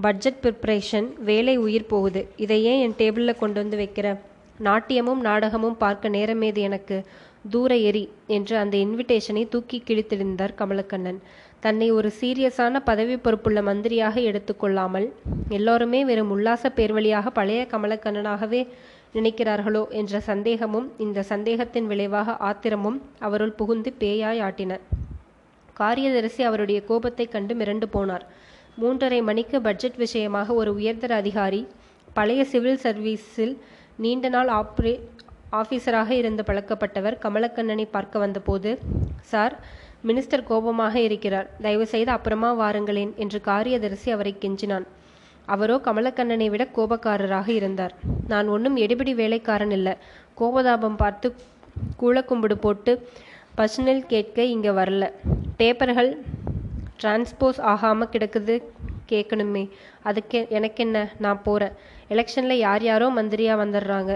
பட்ஜெட் 0.00 0.40
ப்ரிப்ரேஷன் 0.42 1.08
வேலை 1.22 1.56
உயிர் 1.56 1.86
போகுது. 1.86 2.28
இதை 2.36 2.64
ஏன் 2.64 2.80
என் 2.80 2.98
டேபிளில் 2.98 3.38
கொண்டு 3.38 3.60
வந்து 3.60 3.76
வைக்கிற? 3.76 4.18
நாட்டியமும் 4.58 5.20
நாடகமும் 5.20 5.76
பார்க்க 5.76 6.08
நேரமேது 6.08 6.58
எனக்கு? 6.58 6.96
தூர 7.44 7.76
எரி 7.90 8.02
என்று 8.26 8.54
அந்த 8.56 8.74
இன்விடேஷனை 8.76 9.48
தூக்கி 9.48 9.82
கிழித்தெறிந்தார் 9.86 10.56
கமலக்கண்ணன். 10.58 11.18
தன்னை 11.60 11.92
ஒரு 11.92 12.12
சீரியஸான 12.20 12.80
பதவி 12.84 13.16
பொறுப்புள்ள 13.16 13.62
மந்திரியாக 13.62 14.20
எடுத்துக்கொள்ளாமல் 14.20 15.06
எல்லோருமே 15.48 16.04
வெறும் 16.04 16.30
உல்லாச 16.30 16.72
பேர்வழியாக 16.76 17.30
பழைய 17.30 17.66
கமலக்கண்ணனாகவே 17.70 18.62
நினைக்கிறார்களோ 19.14 19.88
என்ற 19.90 20.20
சந்தேகமும் 20.20 20.92
இந்த 20.98 21.22
சந்தேகத்தின் 21.22 21.86
விளைவாக 21.86 22.36
ஆத்திரமும் 22.36 22.98
அவருள் 23.18 23.52
புகுந்து 23.52 23.92
பேயாய் 23.98 24.42
ஆட்டின. 24.48 24.72
காரியதரிசி 25.72 26.42
அவருடைய 26.42 26.80
கோபத்தை 26.84 27.26
கண்டு 27.26 27.54
மிரண்டு 27.54 27.86
போனார். 27.92 28.24
மூன்றரை 28.80 29.22
மணிக்கு 29.22 29.60
பட்ஜெட் 29.60 29.96
விஷயமாக 29.96 30.54
ஒரு 30.54 30.70
உயர்தர 30.74 31.14
அதிகாரி 31.14 31.66
பழைய 32.12 32.44
சிவில் 32.44 32.80
சர்வீஸில் 32.82 33.56
நீண்ட 33.96 34.28
நாள் 34.28 34.48
ஆப்ரே 34.48 35.00
ஆஃபீஸராக 35.58 36.10
இருந்து 36.20 36.42
பழக்கப்பட்டவர் 36.48 37.16
கமலக்கண்ணனை 37.24 37.86
பார்க்க 37.96 38.24
வந்தபோது 38.24 38.70
சார் 39.30 39.54
மினிஸ்டர் 40.08 40.44
கோபமாக 40.50 40.94
இருக்கிறார். 41.06 41.48
தயவு 41.64 41.86
செய்து 41.92 42.10
அப்புறமா 42.16 42.50
வாருங்களேன் 42.60 43.12
என்று 43.22 43.38
காரியதரிசி 43.48 44.10
அவரை 44.16 44.32
கெஞ்சினான். 44.42 44.86
அவரோ 45.54 45.76
கமலக்கண்ணனை 45.86 46.46
விட 46.50 46.64
கோபக்காரராக 46.76 47.48
இருந்தார். 47.48 47.94
நான் 48.32 48.48
ஒன்றும் 48.48 48.76
எடுபிடி 48.76 49.14
வேலைக்காரன் 49.14 49.74
இல்லை. 49.78 49.94
கோபதாபம் 50.40 51.00
பார்த்து 51.02 51.28
கூழக்கும்பிடு 52.02 52.56
போட்டு 52.66 52.92
பர்சனல் 53.58 54.02
கேட்க 54.12 54.44
இங்கே 54.54 54.72
வரல. 54.80 55.04
பேப்பர்கள் 55.60 56.10
டிரான்ஸ்போஸ் 57.00 57.60
ஆகாமல் 57.72 58.12
கிடக்குது 58.14 58.54
கேட்கணுமே 59.12 59.64
அதுக்கு 60.08 60.38
எனக்கு 60.58 60.80
என்ன 60.84 60.98
நான் 61.24 61.42
போகிறேன் 61.42 61.76
எலெக்ஷனில் 62.14 62.62
யார் 62.66 62.82
யாரோ 62.82 63.06
மந்திரியாக 63.18 63.62
வந்துடுறாங்க 63.62 64.14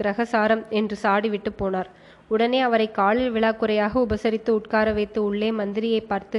கிரகசாரம் 0.00 0.62
என்று 0.78 0.96
சாடி 0.96 1.28
விட்டு 1.28 1.50
போனார். 1.60 1.90
உடனே 2.28 2.60
அவரை 2.60 2.86
காலில் 2.90 3.32
விழாக்குறையாக 3.32 4.00
உபசரித்து 4.06 4.50
உட்கார 4.50 4.86
வைத்து 4.92 5.20
உள்ளே 5.24 5.50
மந்திரியை 5.52 6.00
பார்த்து 6.12 6.38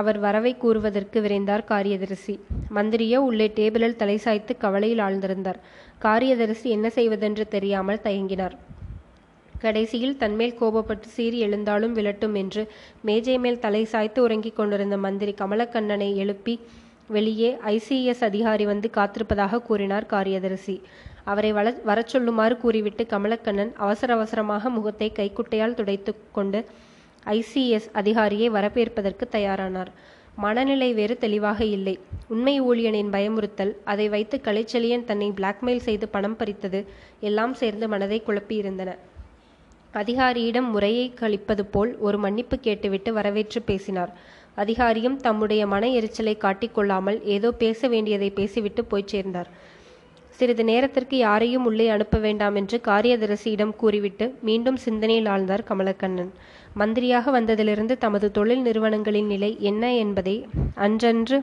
அவர் 0.00 0.18
வரவை 0.18 0.52
கூறுவதற்கு 0.62 1.18
விரைந்தார் 1.20 1.64
காரியதரிசி. 1.64 2.34
மந்திரியோ 2.76 3.18
உள்ளே 3.28 3.46
டேபிளில் 3.54 3.96
தலை 3.96 4.16
சாய்த்து 4.16 4.52
கவலையில் 4.56 5.02
ஆழ்ந்திருந்தார். 5.06 5.60
காரியதரிசி 5.98 6.68
என்ன 6.70 6.88
செய்வதென்று 6.98 7.46
தெரியாமல் 7.48 8.04
தயங்கினார். 8.04 8.56
கடைசியில் 9.62 10.16
தன்மேல் 10.16 10.58
கோபப்பட்டு 10.60 11.08
சீறி 11.14 11.38
எழுந்தாலும் 11.46 11.96
விழட்டும் 11.98 12.36
என்று 12.42 12.62
மேஜை 13.08 13.38
மேல் 13.38 13.62
தலை 13.64 13.82
சாய்த்து 13.84 14.20
உறங்கிக் 14.22 14.56
கொண்டிருந்த 14.56 14.96
மந்திரி 15.06 15.34
கமலக்கண்ணனை 15.40 16.08
எழுப்பி 16.14 16.54
வெளியே 17.16 17.50
ஐசிஎஸ் 17.66 18.24
அதிகாரி 18.28 18.64
வந்து 18.64 18.88
காத்திருப்பதாக 18.96 19.62
கூறினார் 19.68 20.06
காரியதரிசி. 20.12 20.76
அவரை 21.24 21.50
வள 21.52 21.72
வரச் 21.88 22.12
சொல்லுமாறு 22.12 22.54
கூறிவிட்டு 22.56 23.04
கமலக்கண்ணன் 23.10 23.72
அவசர 23.84 24.14
அவசரமாக 24.14 24.70
முகத்தை 24.70 25.08
கைக்குட்டையால் 25.18 25.74
துடைத்து 25.74 26.14
கொண்டு 26.32 26.60
ஐசிஎஸ் 27.26 27.88
அதிகாரியை 27.92 28.48
வரவேற்பதற்கு 28.56 29.26
தயாரானார். 29.32 29.90
மனநிலை 30.36 30.90
வேறு 30.98 31.14
தெளிவாக 31.24 31.60
இல்லை. 31.76 31.94
உண்மை 32.28 32.54
ஊழியனின் 32.62 33.12
பயமுறுத்தல் 33.16 33.72
அதை 33.84 34.08
வைத்து 34.08 34.36
கலைச்செலியன் 34.40 35.04
தன்னை 35.04 35.30
பிளாக்மெயில் 35.40 35.86
செய்து 35.88 36.08
பணம் 36.08 36.36
பறித்தது 36.36 36.82
எல்லாம் 37.28 37.54
சேர்ந்து 37.62 37.88
மனதை 37.88 38.20
குழப்பியிருந்தன. 38.26 38.90
அதிகாரியிடம் 39.94 40.68
முறையை 40.70 41.14
கழிப்பது 41.14 41.64
போல் 41.64 41.98
ஒரு 41.98 42.18
மன்னிப்பு 42.18 42.58
கேட்டுவிட்டு 42.58 43.12
வரவேற்று 43.12 43.62
பேசினார். 43.62 44.12
அதிகாரியும் 44.56 45.16
தம்முடைய 45.16 45.66
மன 45.66 45.88
எரிச்சலை 45.88 46.36
காட்டிக்கொள்ளாமல் 46.40 47.22
ஏதோ 47.22 47.50
பேச 47.50 47.88
வேண்டியதை 47.88 48.30
பேசிவிட்டு 48.30 48.84
போய்ச் 48.84 49.06
சேர்ந்தார். 49.06 49.50
சிறிது 50.30 50.64
நேரத்திற்கு 50.64 51.16
யாரையும் 51.16 51.64
உள்ளே 51.64 51.88
அனுப்ப 51.88 52.18
வேண்டாம் 52.18 52.54
என்று 52.54 52.80
காரியதரிசியிடம் 52.84 53.76
கூறிவிட்டு 53.76 54.34
மீண்டும் 54.40 54.76
சிந்தனையில் 54.76 55.26
ஆழ்ந்தார் 55.26 55.68
கமலக்கண்ணன். 55.68 56.30
மந்திரியாக 56.74 57.40
வந்ததிலிருந்து 57.40 57.98
தமது 57.98 58.30
தொழில் 58.30 58.62
நிறுவனங்களின் 58.62 59.26
நிலை 59.26 59.56
என்ன 59.60 59.94
என்பதை 59.94 60.46
அன்றன்று 60.76 61.40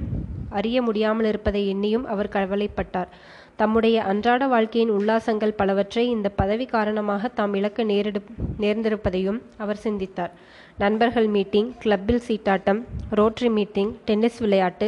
அறிய 0.50 0.82
முடியாமல் 0.82 1.26
இருப்பதை 1.26 1.76
எண்ணியும் 1.76 2.04
அவர் 2.04 2.34
கவலைப்பட்டார். 2.34 3.10
தம்முடைய 3.60 3.98
அன்றாட 4.04 4.48
வாழ்க்கையின் 4.48 4.92
உல்லாசங்கள் 4.96 5.54
பலவற்றை 5.60 6.02
இந்த 6.10 6.28
பதவி 6.30 6.66
காரணமாக 6.74 7.30
தாம் 7.38 7.54
இழக்க 7.54 7.84
நேரிடு 7.84 8.20
நேர்ந்திருப்பதையும் 8.60 9.40
அவர் 9.58 9.80
சிந்தித்தார். 9.84 10.34
நண்பர்கள் 10.78 11.28
மீட்டிங் 11.36 11.70
கிளப்பில் 11.80 12.22
சீட்டாட்டம் 12.28 12.80
ரோட்டரி 13.20 13.50
மீட்டிங் 13.50 13.92
டென்னிஸ் 14.06 14.38
விளையாட்டு 14.40 14.88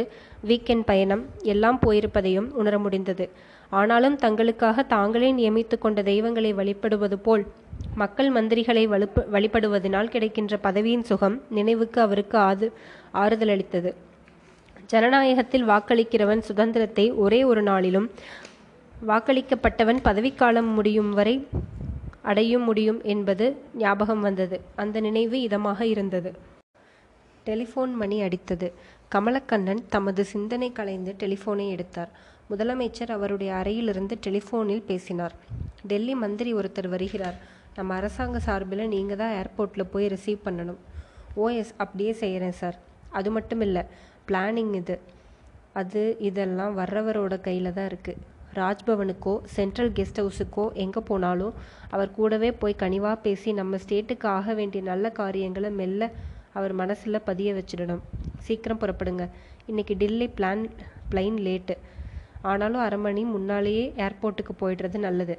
வீக்கெண்ட் 0.50 0.84
பயணம் 0.90 1.24
எல்லாம் 1.52 1.78
போயிருப்பதையும் 1.86 2.46
உணர 2.60 2.78
முடிந்தது. 2.78 3.26
ஆனாலும் 3.70 4.18
தங்களுக்காக 4.22 4.84
தாங்களே 4.86 5.30
நியமித்து 5.32 5.78
கொண்ட 5.78 6.02
தெய்வங்களை 6.10 6.52
வழிபடுவது 6.52 7.18
போல் 7.26 7.44
மக்கள் 7.94 8.30
மந்திரிகளை 8.32 8.84
வலுப்பு 8.94 9.24
வழிபடுவதனால் 9.34 10.12
கிடைக்கின்ற 10.14 10.56
பதவியின் 10.68 11.04
சுகம் 11.10 11.36
நினைவுக்கு 11.58 12.00
அவருக்கு 12.00 12.38
ஆது 12.50 12.68
ஆறுதலளித்தது. 13.22 13.92
ஜனநாயகத்தில் 14.92 15.66
வாக்களிக்கிறவன் 15.68 16.46
சுதந்திரத்தை 16.50 17.08
ஒரே 17.24 17.40
ஒரு 17.50 17.62
நாளிலும் 17.62 18.08
வாக்களிக்கப்பட்டவன் 19.08 19.98
பதவிக்காலம் 20.06 20.70
முடியும் 20.76 21.10
வரை 21.10 21.34
அடையும் 22.30 22.62
முடியும் 22.62 22.98
என்பது 23.02 23.44
ஞாபகம் 23.74 24.20
வந்தது. 24.20 24.60
அந்த 24.76 25.00
நினைவு 25.00 25.36
இதமாக 25.48 25.80
இருந்தது. 25.80 26.30
டெலிஃபோன் 27.46 27.92
மணி 28.00 28.16
அடித்தது. 28.22 28.68
கமலக்கண்ணன் 29.14 29.80
தமது 29.88 30.24
சிந்தனை 30.24 30.72
கலைந்து 30.72 31.14
டெலிஃபோனை 31.18 31.66
எடுத்தார். 31.68 32.10
முதலமைச்சர் 32.50 33.12
அவருடைய 33.16 33.54
அறையிலிருந்து 33.54 34.18
டெலிஃபோனில் 34.26 34.84
பேசினார். 34.90 35.34
டெல்லி 35.86 36.14
மந்திரி 36.14 36.52
ஒருத்தர் 36.54 36.88
வருகிறார். 36.88 37.38
நம்ம 37.76 37.94
அரசாங்க 37.94 38.38
சார்பில் 38.38 38.84
நீங்கள் 38.88 39.20
தான் 39.22 39.34
ஏர்போர்ட்டில் 39.40 39.90
போய் 39.94 40.06
ரிசீவ் 40.06 40.44
பண்ணணும். 40.44 40.80
ஓஎஸ் 41.36 41.72
அப்படியே 41.76 42.12
செய்கிறேன் 42.12 42.58
சார். 42.60 42.78
அது 43.10 43.30
மட்டும் 43.30 43.60
இல்லை 43.60 43.84
பிளானிங் 44.28 44.74
இது. 44.74 44.98
அது 45.72 46.16
இதெல்லாம் 46.18 46.76
வர்றவரோட 46.78 47.40
கையில் 47.40 47.72
தான் 47.72 47.90
இருக்குது 47.92 48.38
ராஜ்பவனுக்கோ 48.54 49.34
சென்ட்ரல் 49.56 49.92
கெஸ்ட் 49.92 50.20
ஹவுஸுக்கோ 50.22 50.64
எங்கே 50.72 51.00
போனாலும் 51.00 51.54
அவர் 51.90 52.10
கூடவே 52.10 52.52
போய் 52.52 52.80
கனிவாக 52.82 53.16
பேசி 53.22 53.52
நம்ம 53.52 53.76
ஸ்டேட்டுக்கு 53.76 54.26
ஆக 54.26 54.54
வேண்டிய 54.54 54.82
நல்ல 54.84 55.10
காரியங்களை 55.10 55.70
மெல்ல 55.70 56.10
அவர் 56.52 56.72
மனசில் 56.72 57.24
பதிய 57.24 57.54
வச்சிடணும். 57.54 58.02
சீக்கிரம் 58.38 58.80
புறப்படுங்க. 58.80 59.28
இன்னைக்கு 59.66 59.96
டில்லி 59.96 60.26
பிளான் 60.36 60.64
பிளைன் 61.10 61.38
லேட்டு 61.46 61.76
ஆனாலும் 62.42 62.80
அரை 62.80 62.98
மணி 62.98 63.24
முன்னாலேயே 63.24 63.92
ஏர்போர்ட்டுக்கு 63.96 64.54
போயிடுறது 64.60 64.98
நல்லது. 64.98 65.38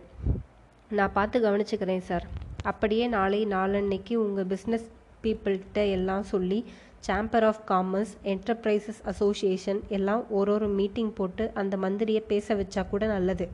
நான் 0.89 1.13
பார்த்து 1.13 1.38
கவனிச்சுக்கிறேன் 1.39 2.08
சார் 2.10 2.26
அப்படியே 2.63 3.08
நாளை 3.08 3.45
நாளன்னைக்கு 3.45 4.15
உங்கள் 4.15 4.45
பிஸ்னஸ் 4.45 4.88
பீப்புள்கிட்ட 5.24 5.80
எல்லாம் 5.91 6.24
சொல்லி 6.24 6.65
chamber 7.05 7.45
of 7.49 7.61
commerce 7.69 8.11
enterprises 8.31 8.99
association 9.11 9.79
எல்லாம் 9.97 10.23
ஒரு 10.39 10.51
ஒரு 10.53 10.67
மீட்டிங் 10.79 11.13
போட்டு 11.13 11.43
அந்த 11.61 11.77
மந்திரியை 11.77 12.21
பேச 12.31 12.55
வச்சா 12.55 12.81
கூட 12.89 13.05
நல்லது. 13.05 13.45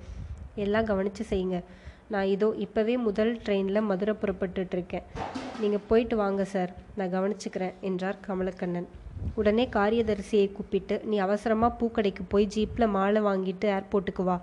எல்லாம் 0.63 0.87
கவனித்து 0.89 1.25
செய்யுங்க. 1.29 1.59
நான் 2.13 2.27
இதோ 2.33 2.47
இப்போவே 2.65 2.95
முதல் 3.05 3.31
ட்ரெயினில் 3.45 3.87
மதுரை 3.91 4.15
புறப்பட்டுட்ருக்கேன் 4.21 5.07
நீங்கள் 5.61 5.85
போயிட்டு 5.87 6.15
வாங்க 6.15 6.45
சார் 6.45 6.73
நான் 6.95 7.13
கவனிச்சுக்கிறேன் 7.15 7.77
என்றார் 7.81 8.19
கமலக்கண்ணன். 8.27 8.87
உடனே 9.35 9.65
காரியதரிசியை 9.77 10.47
கூப்பிட்டு 10.51 10.95
நீ 11.03 11.17
அவசரமாக 11.17 11.77
பூக்கடைக்கு 11.79 12.23
போய் 12.29 12.51
ஜீப்பில் 12.55 12.93
மாலை 12.97 13.21
வாங்கிட்டு 13.21 13.67
ஏர்போர்ட்டுக்கு 13.77 14.23
வா. 14.23 14.37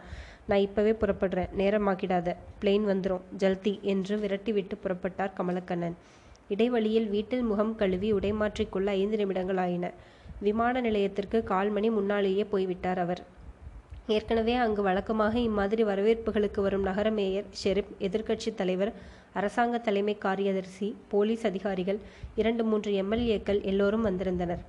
நான் 0.48 0.64
இப்போவே 0.66 0.92
புறப்படுறேன். 1.02 1.52
நேரமாக்கிடாத. 1.60 2.30
பிளெயின் 2.62 2.90
வந்துடும் 2.92 3.24
ஜல்தி 3.38 3.74
என்று 3.92 4.16
விரட்டிவிட்டு 4.16 4.76
புறப்பட்டார் 4.84 5.36
கமலக்கண்ணன். 5.38 5.96
இடைவழியில் 6.48 7.08
வீட்டில் 7.08 7.42
முகம் 7.42 7.74
கழுவி 7.74 8.12
உடைமாற்றிக்கொள்ள 8.12 8.86
ஐந்து 8.86 9.16
நிமிடங்கள் 9.16 9.56
ஆயின. 9.56 9.92
விமான 10.38 10.80
நிலையத்திற்கு 10.80 11.42
கால் 11.42 11.70
மணி 11.70 11.90
முன்னாலேயே 11.90 12.44
போய்விட்டார் 12.44 12.98
அவர். 12.98 13.22
ஏற்கனவே 14.06 14.54
அங்கு 14.54 14.82
வழக்கமாக 14.82 15.38
இம்மாதிரி 15.38 15.84
வரவேற்புகளுக்கு 15.84 16.62
வரும் 16.62 16.82
நகர 16.82 17.10
மேயர் 17.10 17.44
ஷெரீப் 17.64 17.92
எதிர்க்கட்சி 17.98 18.54
தலைவர் 18.54 18.92
அரசாங்க 19.32 19.78
தலைமை 19.78 20.18
காரியதர்சி 20.18 20.94
போலீஸ் 21.08 21.46
அதிகாரிகள் 21.46 22.00
இரண்டு 22.34 22.64
மூன்று 22.64 23.02
எம்எல்ஏக்கள் 23.02 23.62
எல்லோரும் 23.62 24.02
வந்திருந்தனர். 24.02 24.62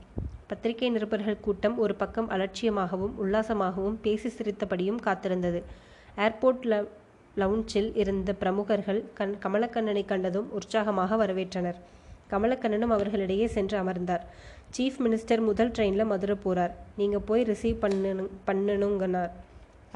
பத்திரிகை 0.47 0.89
நிருபர்கள் 0.89 1.39
கூட்டம் 1.39 1.77
ஒரு 1.77 1.95
பக்கம் 1.95 2.29
அலட்சியமாகவும் 2.29 3.13
உல்லாசமாகவும் 3.23 3.97
பேசி 4.01 4.29
சிரித்தபடியும் 4.29 5.01
காத்திருந்தது. 5.05 5.63
ஏர்போர்ட் 6.17 6.65
லவுஞ்சில் 7.41 7.89
இருந்த 8.01 8.33
பிரமுகர்கள் 8.41 9.01
கண் 9.19 9.35
கமலக்கண்ணனை 9.43 10.03
கண்டதும் 10.05 10.49
உற்சாகமாக 10.57 11.17
வரவேற்றனர். 11.23 11.79
கமலக்கண்ணனும் 12.31 12.93
அவர்களிடையே 12.95 13.47
சென்று 13.55 13.75
அமர்ந்தார். 13.83 14.23
சீஃப் 14.75 14.99
மினிஸ்டர் 15.05 15.41
முதல் 15.49 15.73
ட்ரெயினில் 15.75 16.09
மதுரை 16.11 16.35
போகிறார் 16.43 16.73
நீங்கள் 16.97 17.25
போய் 17.29 17.47
ரிசீவ் 17.51 17.83
பண்ணணும் 17.83 18.31
பண்ணணுங்கனார் 18.47 19.33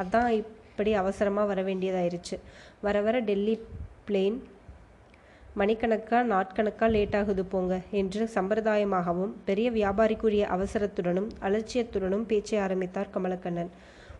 அதான் 0.01 0.29
இப்படி 0.41 0.91
அவசரமாக 1.01 1.47
வர 1.47 1.61
வேண்டியதாயிருச்சு 1.63 2.35
வர 2.81 2.97
வர 3.01 3.19
டெல்லி 3.19 3.55
பிளேன் 4.07 4.37
மணிக்கணக்காக 5.59 6.21
நாட்கணக்காக 6.33 6.89
லேட் 6.95 7.15
ஆகுது 7.19 7.43
போங்க 7.45 7.75
என்று 8.01 8.23
சம்பிரதாயமாகவும் 8.35 9.33
பெரிய 9.47 9.67
வியாபாரிக்குரிய 9.71 10.43
அவசரத்துடனும் 10.55 11.29
அலட்சியத்துடனும் 11.47 12.25
பேச்சை 12.25 12.59
ஆரம்பித்தார் 12.59 13.13
கமலக்கண்ணன். 13.15 13.71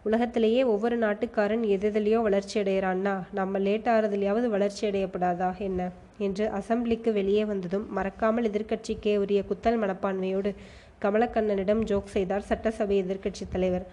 உலகத்திலேயே 0.04 0.64
ஒவ்வொரு 0.64 0.98
நாட்டுக்காரன் 0.98 1.64
எதுலையோ 1.64 2.22
வளர்ச்சி 2.22 2.60
அடையிறான்னா 2.60 3.24
நம்ம 3.32 3.60
லேட் 3.60 3.86
ஆகிறதுலையாவது 3.86 4.48
வளர்ச்சி 4.48 4.88
அடையப்படாதா 4.88 5.58
என்ன? 5.58 5.92
என்று 6.18 6.46
அசம்பிளிக்கு 6.48 7.14
வெளியே 7.14 7.46
வந்ததும் 7.46 7.86
மறக்காமல் 7.90 8.52
எதிர்க்கட்சிக்கே 8.52 9.18
உரிய 9.18 9.44
குத்தல் 9.44 9.80
மனப்பான்மையோடு 9.80 10.56
கமலக்கண்ணனிடம் 11.02 11.84
ஜோக் 11.84 12.08
செய்தார் 12.08 12.42
சட்டசபை 12.42 13.04
எதிர்க்கட்சி 13.04 13.48
தலைவர். 13.50 13.86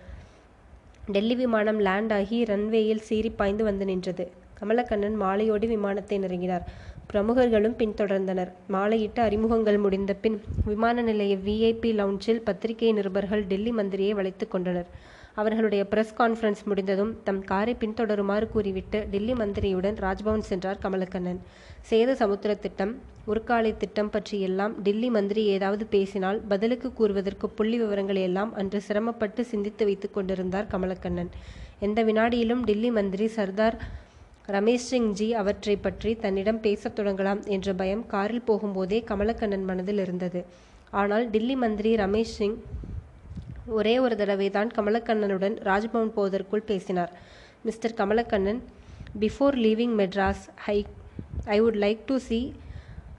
டெல்லி 1.06 1.34
விமானம் 1.34 1.80
லேண்ட் 1.80 2.12
ஆகி 2.12 2.44
ரன்வேயில் 2.44 3.02
சீறி 3.08 3.30
பாய்ந்து 3.30 3.64
வந்து 3.64 3.84
நின்றது. 3.84 4.30
கமலக்கண்ணன் 4.60 5.16
மாலையோடு 5.16 5.68
விமானத்தை 5.68 6.18
நெருங்கினார். 6.18 6.64
பிரமுகர்களும் 7.12 7.76
பின்தொடர்ந்தனர். 7.78 8.52
மாலையிட்டு 8.72 9.18
அறிமுகங்கள் 9.18 9.78
முடிந்த 9.78 10.14
பின் 10.14 10.42
விமான 10.64 11.02
நிலைய 11.02 11.36
விஐபி 11.36 11.92
லவுஞ்சில் 11.94 12.42
பத்திரிகை 12.42 12.92
நிருபர்கள் 12.92 13.46
டெல்லி 13.46 13.70
மந்திரியை 13.70 14.10
வளைத்து 14.10 14.48
கொண்டனர். 14.48 14.88
அவர்களுடைய 15.40 15.82
பிரஸ் 15.92 16.14
கான்ஃபரன்ஸ் 16.18 16.62
முடிந்ததும் 16.64 17.10
தம் 17.24 17.40
காரை 17.50 17.74
பின்தொடருமாறு 17.74 18.46
கூறிவிட்டு 18.48 18.98
டெல்லி 19.10 19.32
மந்திரியுடன் 19.32 19.96
ராஜ்பவன் 20.04 20.46
சென்றார் 20.50 20.80
கமலக்கண்ணன். 20.84 21.40
சேது 21.90 22.12
சமுத்திர 22.12 22.54
திட்டம் 22.54 22.92
உருக்காலை 23.26 23.72
திட்டம் 23.76 24.10
பற்றியெல்லாம் 24.10 24.74
டில்லி 24.82 25.10
மந்திரி 25.16 25.44
ஏதாவது 25.56 25.86
பேசினால் 25.94 26.38
பதிலுக்கு 26.52 26.90
கூறுவதற்கு 26.92 27.48
புள்ளி 27.58 27.78
விவரங்களை 27.82 28.22
எல்லாம் 28.22 28.54
அன்று 28.54 28.80
சிரமப்பட்டு 28.80 29.44
சிந்தித்து 29.44 29.84
வைத்துக் 29.84 30.14
கொண்டிருந்தார் 30.14 30.70
கமலக்கண்ணன். 30.74 31.30
எந்த 31.80 32.04
வினாடியிலும் 32.04 32.64
டில்லி 32.64 32.90
மந்திரி 32.90 33.28
சர்தார் 33.38 33.76
ரமேஷ் 34.56 34.88
சிங்ஜி 34.90 35.28
அவற்றை 35.42 35.76
பற்றி 35.76 36.10
தன்னிடம் 36.24 36.60
பேசத் 36.60 36.96
தொடங்கலாம் 36.98 37.40
என்ற 37.56 37.74
பயம் 37.74 38.06
காரில் 38.14 38.46
போகும்போதே 38.46 39.00
கமலக்கண்ணன் 39.10 39.68
மனதில் 39.70 39.98
இருந்தது. 39.98 40.42
ஆனால் 41.00 41.24
டில்லி 41.30 41.56
மந்திரி 41.56 41.92
ரமேஷ் 41.94 42.36
சிங் 42.38 42.58
ஒரே 43.66 43.98
ஒரு 43.98 44.16
தடவை 44.16 44.50
தான் 44.50 44.70
கமலக்கண்ணனுடன் 44.76 45.54
ராஜ்பவன் 45.62 46.12
போவதற்குள் 46.16 46.62
பேசினார். 46.66 47.12
Mister 47.62 47.94
Kamalakannan 47.96 48.60
before 49.20 49.56
leaving 49.64 49.94
Madras 50.00 50.44
I 50.66 50.86
I 51.44 51.62
would 51.62 51.80
like 51.84 51.98
to 52.06 52.16
see 52.18 52.52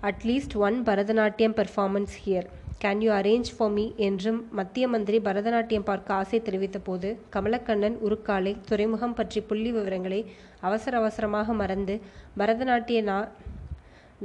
at least 0.02 0.56
one 0.56 0.84
Bharatanatyam 0.84 1.56
performance 1.60 2.16
here 2.26 2.48
can 2.84 3.02
you 3.02 3.12
arrange 3.12 3.50
for 3.58 3.72
me 3.72 3.92
என்றும் 3.96 4.48
மத்திய 4.52 4.88
மந்திரி 4.88 5.20
பரதநாட்டியம் 5.20 5.88
பார்க்க 5.90 6.14
ஆசை 6.14 6.42
தெரிவித்த 6.42 6.80
போது 6.80 7.20
கமலக்கண்ணன் 7.34 7.98
உருக்காலை 8.08 8.58
துறைமுகம் 8.66 9.14
பற்றி 9.14 9.42
புள்ளி 9.42 9.72
விவரங்களை 9.72 10.26
அவசர 10.62 10.98
அவசரமாக 10.98 11.54
மறந்து 11.54 12.00
பரதநாட்டிய 12.38 13.02
நா 13.04 13.28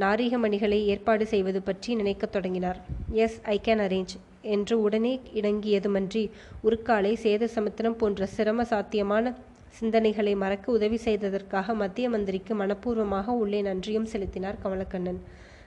நாரிகமணிகளை 0.01 0.85
ஏற்பாடு 0.85 1.27
செய்வது 1.27 1.63
பற்றி 1.63 1.95
நினைக்கத் 1.95 2.33
தொடங்கினார். 2.33 2.81
எஸ் 3.11 3.41
ஐ 3.43 3.61
கேன் 3.65 3.83
அரேஞ்ச் 3.89 4.15
என்று 4.43 4.83
உடனே 4.83 5.21
இணங்கியதுமன்றி 5.35 6.31
உருக்காலை 6.65 7.13
சேத 7.23 7.45
சமுத்திரம் 7.45 7.97
போன்ற 7.97 8.27
சிரம 8.27 8.65
சாத்தியமான 8.65 9.35
சிந்தனைகளை 9.81 10.37
மறக்க 10.37 10.73
உதவி 10.73 10.99
செய்ததற்காக 11.05 11.75
மத்திய 11.75 12.09
மந்திரிக்கு 12.09 12.55
மனப்பூர்வமாக 12.55 13.27
உள்ளே 13.27 13.63
நன்றியும் 13.63 14.05
செலுத்தினார் 14.05 14.59
கமலக்கண்ணன். 14.65 15.21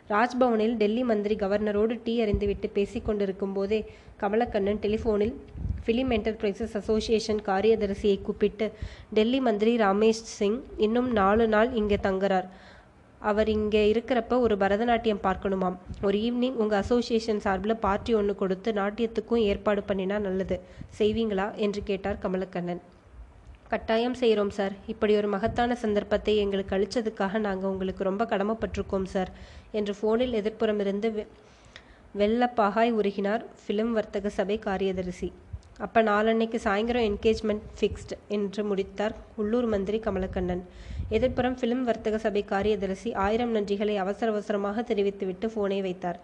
ராஜ்பவனில் 0.10 0.76
டெல்லி 0.76 1.04
மந்திரி 1.04 1.36
கவர்னரோடு 1.36 2.00
டீ 2.04 2.24
அறிந்துவிட்டு 2.24 2.68
பேசிக் 2.74 3.06
கொண்டிருக்கும் 3.06 3.54
போதே 3.54 3.86
கமலக்கண்ணன் 4.22 4.82
டெலிஃபோனில் 4.82 5.34
ஃபிலிம் 5.86 6.12
என்டர்பிரைசஸ் 6.18 6.76
அசோசியேஷன் 6.76 7.42
காரியதரிசியை 7.46 8.22
கூப்பிட்டு 8.22 8.72
டெல்லி 9.14 9.40
மந்திரி 9.40 9.78
ராமேஷ் 9.78 10.24
சிங் 10.38 10.62
இன்னும் 10.78 11.12
நாலு 11.12 11.48
நாள் 11.48 11.74
இங்கே 11.74 11.96
தங்குறார். 11.96 12.48
அவர் 13.22 13.50
இங்கே 13.50 13.94
இருக்கிறப்ப 13.94 14.40
ஒரு 14.40 14.58
பரதநாட்டியம் 14.58 15.22
பார்க்கணுமாம். 15.24 15.78
ஒரு 16.02 16.18
ஈவினிங் 16.18 16.58
உங்கள் 16.64 16.80
அசோசியேஷன் 16.80 17.40
சார்பில் 17.40 17.76
பார்ட்டி 17.76 18.14
ஒன்று 18.14 18.36
கொடுத்து 18.36 18.74
நாட்டியத்துக்கும் 18.74 19.46
ஏற்பாடு 19.52 19.84
பண்ணினா 19.88 20.20
நல்லது. 20.20 20.60
செய்வீங்களா? 21.00 21.56
என்று 21.56 21.84
கேட்டார் 21.84 22.22
கமலக்கண்ணன். 22.26 22.82
கட்டாயம் 23.70 24.14
செய்கிறோம் 24.14 24.50
சார் 24.50 24.74
இப்படி 24.88 25.18
ஒரு 25.18 25.28
மகத்தான 25.28 25.76
சந்தர்ப்பத்தை 25.76 26.38
எங்களுக்கு 26.38 26.76
அளித்ததுக்காக 26.78 27.40
நாங்கள் 27.40 27.70
உங்களுக்கு 27.70 28.04
ரொம்ப 28.04 28.26
கடமைப்பட்டிருக்கோம் 28.26 29.04
சார் 29.04 29.32
என்று 29.72 29.96
ஃபோனில் 30.02 30.38
எதிர்ப்புறமிருந்து 30.42 31.10
வெ 31.14 31.26
வெள்ளப்பாகாய் 32.16 32.92
உருகினார் 32.92 33.46
ஃபிலிம் 33.62 33.92
வர்த்தக 33.92 34.30
சபை 34.30 34.60
காரியதரிசி. 34.60 35.34
அப்போ 35.78 36.02
நாளன்னைக்கு 36.02 36.60
சாயந்தரம் 36.64 37.08
என்கேஜ்மெண்ட் 37.10 37.66
ஃபிக்ஸ்டு 37.80 38.18
என்று 38.28 38.64
முடித்தார் 38.64 39.16
உள்ளூர் 39.36 39.66
மந்திரி 39.66 40.00
கமலக்கண்ணன். 40.00 40.64
எதிர்ப்புறம் 41.12 41.58
ஃபிலிம் 41.62 41.82
வர்த்தக 41.82 42.18
சபை 42.18 42.46
காரியதரிசி 42.46 43.14
ஆயிரம் 43.14 43.56
நன்றிகளை 43.56 43.96
அவசர 43.96 44.32
அவசரமாக 44.32 44.82
தெரிவித்துவிட்டு 44.82 45.48
ஃபோனை 45.48 45.82
வைத்தார். 45.82 46.20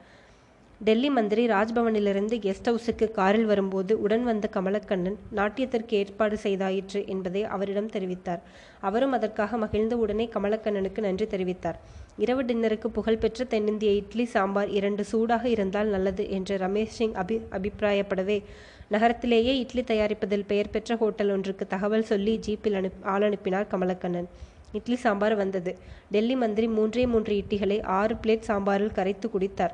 டெல்லி 0.84 1.10
மந்திரி 1.10 1.48
ராஜ்பவனிலிருந்து 1.48 2.36
கெஸ்ட் 2.46 2.70
ஹவுஸுக்கு 2.70 3.12
காரில் 3.12 3.46
வரும்போது 3.46 4.02
உடன் 4.02 4.24
வந்த 4.24 4.50
கமலக்கண்ணன் 4.54 5.16
நாட்டியத்திற்கு 5.36 5.94
ஏற்பாடு 5.96 6.38
செய்தாயிற்று 6.44 7.08
என்பதை 7.08 7.44
அவரிடம் 7.44 7.90
தெரிவித்தார். 7.90 8.40
அவரும் 8.82 9.12
அதற்காக 9.12 9.58
மகிழ்ந்த 9.58 9.98
உடனே 9.98 10.30
கமலக்கண்ணனுக்கு 10.34 11.00
நன்றி 11.00 11.26
தெரிவித்தார். 11.26 11.76
இரவு 12.18 12.44
டின்னருக்கு 12.44 12.88
புகழ்பெற்ற 12.88 13.44
தென்னிந்திய 13.44 13.92
இட்லி 13.92 14.26
சாம்பார் 14.26 14.68
இரண்டு 14.68 15.04
சூடாக 15.04 15.50
இருந்தால் 15.50 15.88
நல்லது 15.88 16.30
என்று 16.30 16.58
ரமேஷ் 16.58 16.96
சிங் 17.00 17.14
அபி 17.14 17.42
அபிப்பிராயப்படவே 17.52 18.44
நகரத்திலேயே 18.90 19.60
இட்லி 19.60 19.82
தயாரிப்பதில் 19.82 20.46
பெயர் 20.48 20.70
பெற்ற 20.70 20.96
ஹோட்டல் 20.96 21.32
ஒன்றுக்கு 21.32 21.68
தகவல் 21.68 22.04
சொல்லி 22.04 22.40
ஜீப்பில் 22.48 22.74
அனுப் 22.74 23.04
ஆள் 23.04 23.22
அனுப்பினார் 23.22 23.68
கமலக்கண்ணன். 23.72 24.26
இட்லி 24.72 24.96
சாம்பார் 24.96 25.36
வந்தது. 25.36 25.78
டெல்லி 26.12 26.36
மந்திரி 26.36 26.68
மூன்றே 26.68 27.06
மூன்று 27.06 27.34
இட்லிகளை 27.36 27.84
ஆறு 27.84 28.16
பிளேட் 28.16 28.42
சாம்பாரில் 28.48 28.94
கரைத்து 28.94 29.30
குடித்தார். 29.30 29.72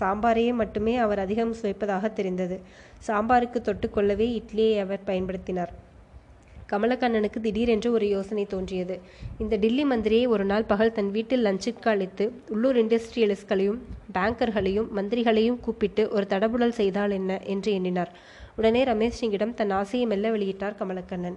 சாம்பாரையே 0.00 0.54
மட்டுமே 0.54 0.96
அவர் 0.96 1.18
அதிகம் 1.18 1.54
சுவைப்பதாக 1.54 2.12
தெரிந்தது. 2.12 2.60
சாம்பாருக்கு 3.06 3.56
தொட்டுக்கொள்ளவே 3.60 4.42
இட்லியை 4.42 4.78
அவர் 4.80 5.00
பயன்படுத்தினார். 5.06 5.68
கமலக்கண்ணனுக்கு 6.72 7.40
திடீரென்று 7.40 7.92
ஒரு 7.92 8.08
யோசனை 8.08 8.44
தோன்றியது. 8.44 9.00
இந்த 9.38 9.56
டில்லி 9.56 9.84
மந்திரியை 9.84 10.26
ஒரு 10.26 10.44
நாள் 10.44 10.64
பகல் 10.64 10.92
தன் 10.92 11.10
வீட்டில் 11.10 11.44
லஞ்சுக்கு 11.44 11.88
அழைத்து 11.88 12.32
உள்ளூர் 12.48 12.76
இண்டஸ்ட்ரியலிஸ்ட்களையும் 12.76 13.78
பேங்கர்களையும் 14.14 14.86
மந்திரிகளையும் 14.96 15.60
கூப்பிட்டு 15.60 16.08
ஒரு 16.10 16.26
தடபுடல் 16.28 16.68
செய்தால் 16.68 17.10
என்ன? 17.10 17.40
என்று 17.40 17.72
எண்ணினார். 17.72 18.12
உடனே 18.56 18.84
ரமேஷ் 18.84 19.18
சிங்கிடம் 19.20 19.54
தன் 19.54 19.70
ஆசையை 19.70 20.08
மெல்ல 20.08 20.30
வெளியிட்டார் 20.30 20.74
கமலக்கண்ணன். 20.80 21.34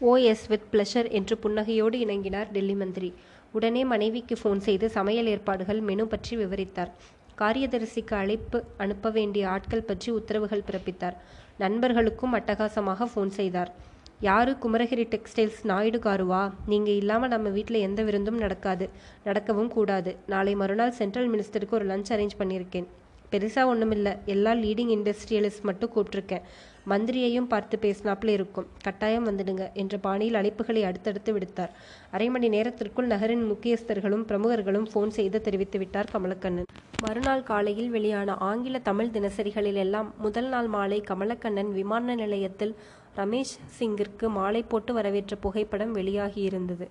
ஓ 0.00 0.16
எஸ் 0.16 0.46
வித் 0.46 0.66
பிளஷர் 0.72 1.10
என்று 1.10 1.38
புன்னகையோடு 1.42 1.94
இணங்கினார் 1.94 2.50
டெல்லி 2.50 2.74
மந்திரி. 2.74 3.14
உடனே 3.52 3.84
மனைவிக்கு 3.84 4.36
ஃபோன் 4.42 4.58
செய்து 4.58 4.90
சமையல் 4.90 5.26
ஏற்பாடுகள் 5.26 5.80
மெனு 5.80 6.06
பற்றி 6.06 6.36
விவரித்தார். 6.36 6.90
காரியதரிசிக்கு 7.38 8.14
அழைப்பு 8.14 8.64
அனுப்ப 8.76 9.10
வேண்டிய 9.10 9.48
ஆட்கள் 9.48 9.82
பற்றி 9.82 10.12
உத்தரவுகள் 10.12 10.62
பிறப்பித்தார். 10.70 11.16
நண்பர்களுக்கும் 11.58 12.34
அட்டகாசமாக 12.34 13.08
ஃபோன் 13.14 13.28
செய்தார். 13.28 13.72
யாரு 14.20 14.56
குமரகிரி 14.62 15.06
டெக்ஸ்டைல்ஸ் 15.14 15.64
நாயுடு 15.64 15.98
காருவா? 15.98 16.52
நீங்கள் 16.66 16.94
இல்லாமல் 16.94 17.28
நம்ம 17.28 17.48
வீட்டில் 17.48 17.80
எந்த 17.80 18.02
விருந்தும் 18.02 18.38
நடக்காது. 18.38 18.88
நடக்கவும் 19.24 19.68
கூடாது. 19.68 20.16
நாளை 20.26 20.54
மறுநாள் 20.54 20.90
சென்ட்ரல் 20.90 21.30
மினிஸ்டருக்கு 21.30 21.70
ஒரு 21.70 21.86
லஞ்ச் 21.86 22.12
அரேஞ்ச் 22.12 22.38
பண்ணியிருக்கேன். 22.38 22.86
பெருசாக 23.32 23.64
ஒன்றுமில்லை 23.64 24.16
எல்லா 24.26 24.52
லீடிங் 24.52 24.92
இண்டஸ்ட்ரியலிஸ்ட் 24.96 25.62
மட்டும் 25.62 25.92
கூப்பிட்ருக்கேன் 25.94 26.42
மந்திரியையும் 26.90 27.48
பார்த்து 27.52 27.76
பேசினாப்புல 27.84 28.32
இருக்கும். 28.38 28.66
கட்டாயம் 28.84 29.26
வந்துடுங்க 29.28 29.64
என்ற 29.82 29.96
பாணியில் 30.06 30.38
அழைப்புகளை 30.40 30.82
அடுத்தடுத்து 30.90 31.32
விடுத்தார். 31.36 31.72
அரை 32.16 32.28
மணி 32.34 32.48
நேரத்திற்குள் 32.56 33.10
நகரின் 33.14 33.44
முக்கியஸ்தர்களும் 33.52 34.26
பிரமுகர்களும் 34.30 34.88
ஃபோன் 34.92 35.14
செய்து 35.18 35.40
தெரிவித்து 35.46 35.78
விட்டார் 35.78 36.12
கமலக்கண்ணன். 36.14 36.68
மறுநாள் 37.06 37.48
காலையில் 37.50 37.90
வெளியான 37.96 38.36
ஆங்கில 38.50 38.78
தமிழ் 38.90 39.14
தினசரிகளில் 39.16 39.80
எல்லாம் 39.84 40.08
முதல் 40.26 40.48
நாள் 40.48 40.70
மாலை 40.76 41.00
கமலக்கண்ணன் 41.10 41.72
விமான 41.78 42.14
நிலையத்தில் 42.22 42.72
ரமேஷ் 43.16 43.56
சிங்கிற்கு 43.78 44.26
மாலை 44.38 44.62
போட்டு 44.70 44.92
வரவேற்ற 44.92 45.34
புகைப்படம் 45.44 45.92
வெளியாகியிருந்தது 45.98 46.86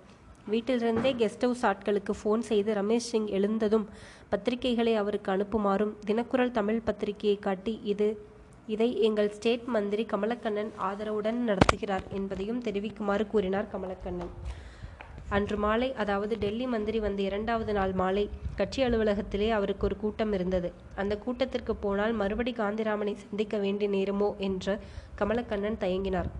வீட்டிலிருந்தே 0.52 1.10
கெஸ்ட் 1.20 1.44
ஹவுஸ் 1.46 1.64
ஆட்களுக்கு 1.70 2.12
ஃபோன் 2.18 2.42
செய்து 2.48 2.70
ரமேஷ் 2.74 3.08
சிங் 3.10 3.28
எழுந்ததும் 3.38 3.86
பத்திரிகைகளை 4.32 4.94
அவருக்கு 5.02 5.30
அனுப்புமாறும் 5.32 5.92
தினக்குரல் 6.08 6.56
தமிழ் 6.58 6.84
பத்திரிகையை 6.88 7.38
காட்டி 7.46 7.74
இது 7.92 8.08
இதை 8.68 8.88
எங்கள் 9.00 9.32
ஸ்டேட் 9.34 9.66
மந்திரி 9.66 10.04
கமலக்கண்ணன் 10.04 10.70
ஆதரவுடன் 10.88 11.38
நடத்துகிறார் 11.48 12.06
என்பதையும் 12.10 12.62
தெரிவிக்குமாறு 12.62 13.24
கூறினார் 13.26 13.68
கமலக்கண்ணன். 13.72 14.32
அன்று 15.30 15.56
மாலை 15.56 15.88
அதாவது 15.94 16.34
டெல்லி 16.38 16.66
மந்திரி 16.66 16.98
வந்த 16.98 17.20
இரண்டாவது 17.22 17.72
நாள் 17.72 17.92
மாலை 17.92 18.24
கட்சி 18.56 18.80
அலுவலகத்திலே 18.82 19.48
அவருக்கு 19.50 19.84
ஒரு 19.86 19.96
கூட்டம் 19.96 20.32
இருந்தது. 20.32 20.68
அந்த 20.96 21.14
கூட்டத்திற்கு 21.18 21.74
போனால் 21.76 22.12
மறுபடி 22.12 22.52
காந்திராமனை 22.52 23.14
சந்திக்க 23.24 23.56
வேண்டிய 23.58 23.88
நேருமோ 23.90 24.28
என்று 24.38 24.74
கமலக்கண்ணன் 25.18 25.80
தயங்கினார். 25.80 26.30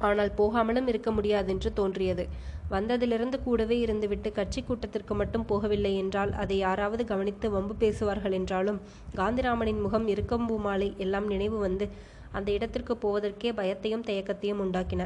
ஆனால் 0.00 0.32
போகாமலும் 0.34 0.88
இருக்க 0.88 1.10
முடியாதென்று 1.10 1.70
தோன்றியது. 1.72 2.24
வந்ததிலிருந்து 2.70 3.38
கூடவே 3.42 3.76
இருந்துவிட்டு 3.86 4.28
கட்சி 4.32 4.60
கூட்டத்திற்கு 4.62 5.14
மட்டும் 5.14 5.46
போகவில்லை 5.48 5.92
என்றால் 5.96 6.32
அதை 6.42 6.56
யாராவது 6.58 7.02
கவனித்து 7.04 7.46
வம்பு 7.50 7.74
பேசுவார்கள் 7.74 8.36
என்றாலும் 8.38 8.80
காந்திராமனின் 9.16 9.82
முகம் 9.84 10.08
இருக்கம்பூ 10.08 10.56
மாலை 10.58 10.88
எல்லாம் 10.96 11.26
நினைவு 11.26 11.58
வந்து 11.58 11.86
அந்த 12.32 12.48
இடத்திற்கு 12.50 12.94
போவதற்கே 13.04 13.50
பயத்தையும் 13.60 14.06
தயக்கத்தையும் 14.08 14.62
உண்டாக்கின. 14.64 15.02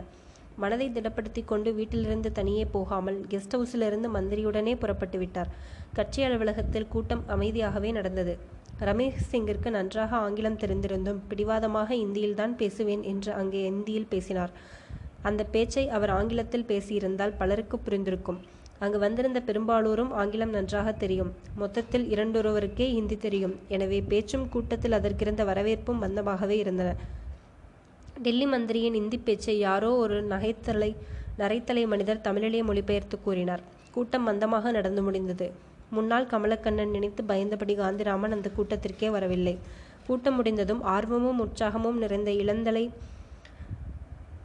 மனதை 0.57 0.87
திடப்படுத்தி 0.89 1.43
கொண்டு 1.45 1.71
வீட்டிலிருந்து 1.75 2.31
தனியே 2.33 2.65
போகாமல் 2.73 3.19
கெஸ்ட் 3.31 3.55
ஹவுஸிலிருந்து 3.57 4.09
மந்திரியுடனே 4.17 4.75
புறப்பட்டு 4.79 5.19
விட்டார். 5.19 5.53
கட்சி 5.93 6.21
அலுவலகத்தில் 6.23 6.89
கூட்டம் 6.89 7.23
அமைதியாகவே 7.29 7.91
நடந்தது. 7.93 8.35
ரமேஷ் 8.89 9.23
சிங்கிற்கு 9.31 9.71
நன்றாக 9.71 10.13
ஆங்கிலம் 10.17 10.59
தெரிந்திருந்தும் 10.63 11.23
பிடிவாதமாக 11.31 11.91
இந்தியில்தான் 12.05 12.55
பேசுவேன் 12.57 13.03
என்று 13.13 13.33
அங்கே 13.33 13.63
இந்தியில் 13.73 14.09
பேசினார். 14.09 14.53
அந்த 15.23 15.43
பேச்சை 15.45 15.89
அவர் 15.89 16.11
ஆங்கிலத்தில் 16.11 16.67
பேசியிருந்தால் 16.69 17.37
பலருக்கு 17.39 17.77
புரிந்திருக்கும். 17.77 18.39
அங்கு 18.79 18.99
வந்திருந்த 18.99 19.39
பெரும்பாலோரும் 19.47 20.11
ஆங்கிலம் 20.11 20.51
நன்றாக 20.51 20.93
தெரியும். 20.93 21.33
மொத்தத்தில் 21.55 22.07
இரண்டொருவருக்கே 22.11 22.87
ஹிந்தி 22.93 23.17
தெரியும். 23.17 23.55
எனவே 23.69 23.99
பேச்சும் 24.03 24.49
கூட்டத்தில் 24.49 24.93
அதற்கிருந்த 24.93 25.45
வரவேற்பும் 25.45 26.03
மந்தமாகவே 26.03 26.57
இருந்தன. 26.57 26.93
டெல்லி 28.23 28.47
மந்திரியின் 28.47 28.95
இந்தி 28.95 29.19
பேச்சை 29.19 29.59
யாரோ 29.59 29.91
ஒரு 29.95 30.17
நகைத்தலை 30.23 30.91
நரைத்தலை 31.39 31.87
மனிதர் 31.87 32.21
தமிழிலே 32.21 32.63
மொழிபெயர்த்து 32.63 33.17
கூறினார். 33.21 33.63
கூட்டம் 33.91 34.27
மந்தமாக 34.29 34.71
நடந்து 34.71 35.03
முடிந்தது. 35.03 35.47
முன்னால் 35.91 36.27
கமலக்கண்ணன் 36.27 36.91
நினைத்து 36.91 37.23
பயந்தபடி 37.29 37.75
காந்திராமன் 37.77 38.35
அந்த 38.37 38.49
கூட்டத்திற்கே 38.57 39.11
வரவில்லை. 39.11 39.55
கூட்டம் 40.07 40.35
முடிந்ததும் 40.35 40.83
ஆர்வமும் 40.83 41.41
உற்சாகமும் 41.41 41.99
நிறைந்த 42.03 42.31
இளந்தலை 42.43 42.85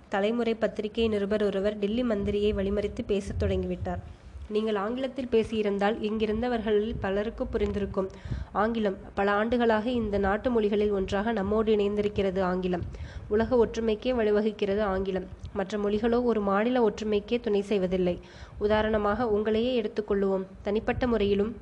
தலைமுறை 0.09 0.53
பத்திரிகை 0.55 1.07
நிருபர் 1.07 1.43
ஒருவர் 1.43 1.77
டெல்லி 1.77 2.03
மந்திரியை 2.03 2.51
வழிமறித்து 2.59 3.01
பேசத் 3.07 3.43
தொடங்கிவிட்டார். 3.43 4.03
நீங்கள் 4.49 4.75
ஆங்கிலத்தில் 4.75 5.29
பேசியிருந்தால் 5.31 5.95
இங்கிருந்தவர்களில் 6.07 6.95
பலருக்கு 6.99 7.43
புரிந்திருக்கும். 7.43 8.09
ஆங்கிலம் 8.51 8.97
பல 9.13 9.31
ஆண்டுகளாக 9.31 9.89
இந்த 9.89 10.17
நாட்டு 10.17 10.51
மொழிகளில் 10.51 10.91
ஒன்றாக 10.91 11.31
நம்மோடு 11.31 11.75
இணைந்திருக்கிறது 11.75 12.41
ஆங்கிலம். 12.41 12.83
உலக 13.27 13.65
ஒற்றுமைக்கே 13.65 14.11
வழிவகுக்கிறது 14.19 14.79
ஆங்கிலம். 14.79 15.27
மற்ற 15.53 15.77
மொழிகளோ 15.77 16.23
ஒரு 16.23 16.41
மாநில 16.41 16.89
ஒற்றுமைக்கே 16.89 17.39
துணை 17.39 17.61
செய்வதில்லை. 17.61 18.19
உதாரணமாக 18.57 19.25
உங்களையே 19.25 19.71
எடுத்துக்கொள்ளுவோம் 19.81 20.45
தனிப்பட்ட 20.61 21.07
முறையிலும் 21.07 21.55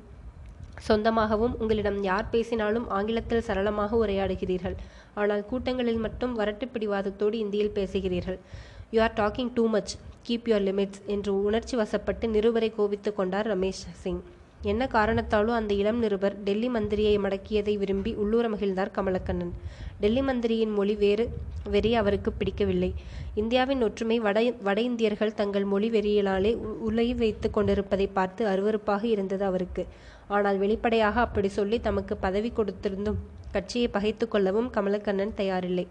சொந்தமாகவும் 0.88 1.54
உங்களிடம் 1.58 2.02
யார் 2.02 2.30
பேசினாலும் 2.30 2.88
ஆங்கிலத்தில் 2.90 3.40
சரளமாக 3.40 4.06
உரையாடுகிறீர்கள். 4.06 4.76
ஆனால் 5.14 5.44
கூட்டங்களில் 5.46 6.02
மட்டும் 6.06 6.32
வரட்டு 6.38 6.66
பிடிவாதத்தோடு 6.74 7.36
இந்தியில் 7.44 7.76
பேசுகிறீர்கள். 7.78 8.38
You 8.90 9.00
are 9.00 9.16
talking 9.20 9.52
too 9.54 9.64
much 9.68 9.94
keep 10.28 10.46
your 10.50 10.66
limits 10.68 11.02
என்று 11.06 11.30
உணர்ச்சி 11.48 11.74
வசப்பட்டு 11.76 12.26
நிருபரை 12.34 12.70
கோபித்து 12.78 13.10
கொண்டார் 13.14 13.48
ரமேஷ் 13.54 13.84
சிங். 14.02 14.22
என்ன 14.64 14.82
காரணத்தாலோ 14.92 15.52
அந்த 15.60 15.72
இளம் 15.74 15.98
நிருபர் 16.02 16.36
டெல்லி 16.44 16.68
மந்திரியை 16.68 17.16
மடக்கியதை 17.24 17.74
விரும்பி 17.82 18.12
உள்ளூர 18.22 18.44
மகிழ்ந்தார் 18.48 18.94
கமலக்கண்ணன். 18.98 19.52
டெல்லி 20.00 20.22
மந்திரியின் 20.22 20.72
மொழி 20.78 20.94
வேறு 20.94 21.24
வெறி 21.74 21.90
அவருக்கு 21.94 22.30
பிடிக்கவில்லை. 22.32 22.88
இந்தியாவின் 23.34 23.82
ஒற்றுமை 23.82 24.16
வட 24.20 24.38
வட 24.66 24.78
இந்தியர்கள் 24.80 25.36
தங்கள் 25.40 25.66
மொழி 25.72 25.88
வெறியினாலே 25.90 26.50
உலகி 26.88 27.14
வைத்து 27.22 27.48
கொண்டிருப்பதை 27.50 28.06
பார்த்து 28.18 28.42
அருவருப்பாக 28.46 29.04
இருந்தது 29.04 29.44
அவருக்கு. 29.44 29.84
ஆனால் 30.26 30.58
வெளிப்படையாக 30.58 31.20
அப்படி 31.20 31.48
சொல்லி 31.48 31.80
தமக்கு 31.80 32.16
பதவி 32.16 32.52
கொடுத்திருந்தும் 32.56 33.16
கட்சியை 33.52 33.88
பகைத்து 33.88 34.28
கொள்ளவும் 34.28 34.72
கமலக்கண்ணன் 34.72 35.32
தயாரில்லை. 35.36 35.86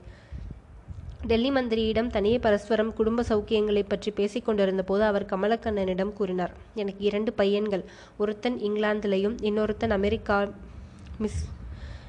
டெல்லி 1.28 1.52
மந்திரியிடம் 1.52 2.08
தனியே 2.08 2.40
பரஸ்பரம் 2.40 2.94
குடும்ப 2.94 3.24
சௌக்கியங்களைப் 3.30 3.90
பற்றி 3.90 4.12
பேசிக் 4.12 4.46
கொண்டிருந்த 4.46 4.84
போது 4.84 5.04
அவர் 5.04 5.26
கமலக்கண்ணனிடம் 5.26 6.14
கூறினார் 6.14 6.52
எனக்கு 6.76 7.06
இரண்டு 7.06 7.34
பையன்கள் 7.34 7.84
ஒருத்தன் 8.18 8.60
இங்கிலாந்திலையும் 8.60 9.38
இன்னொருத்தன் 9.42 9.90
அமெரிக்கா 9.90 10.50
மிஸ் 11.18 11.46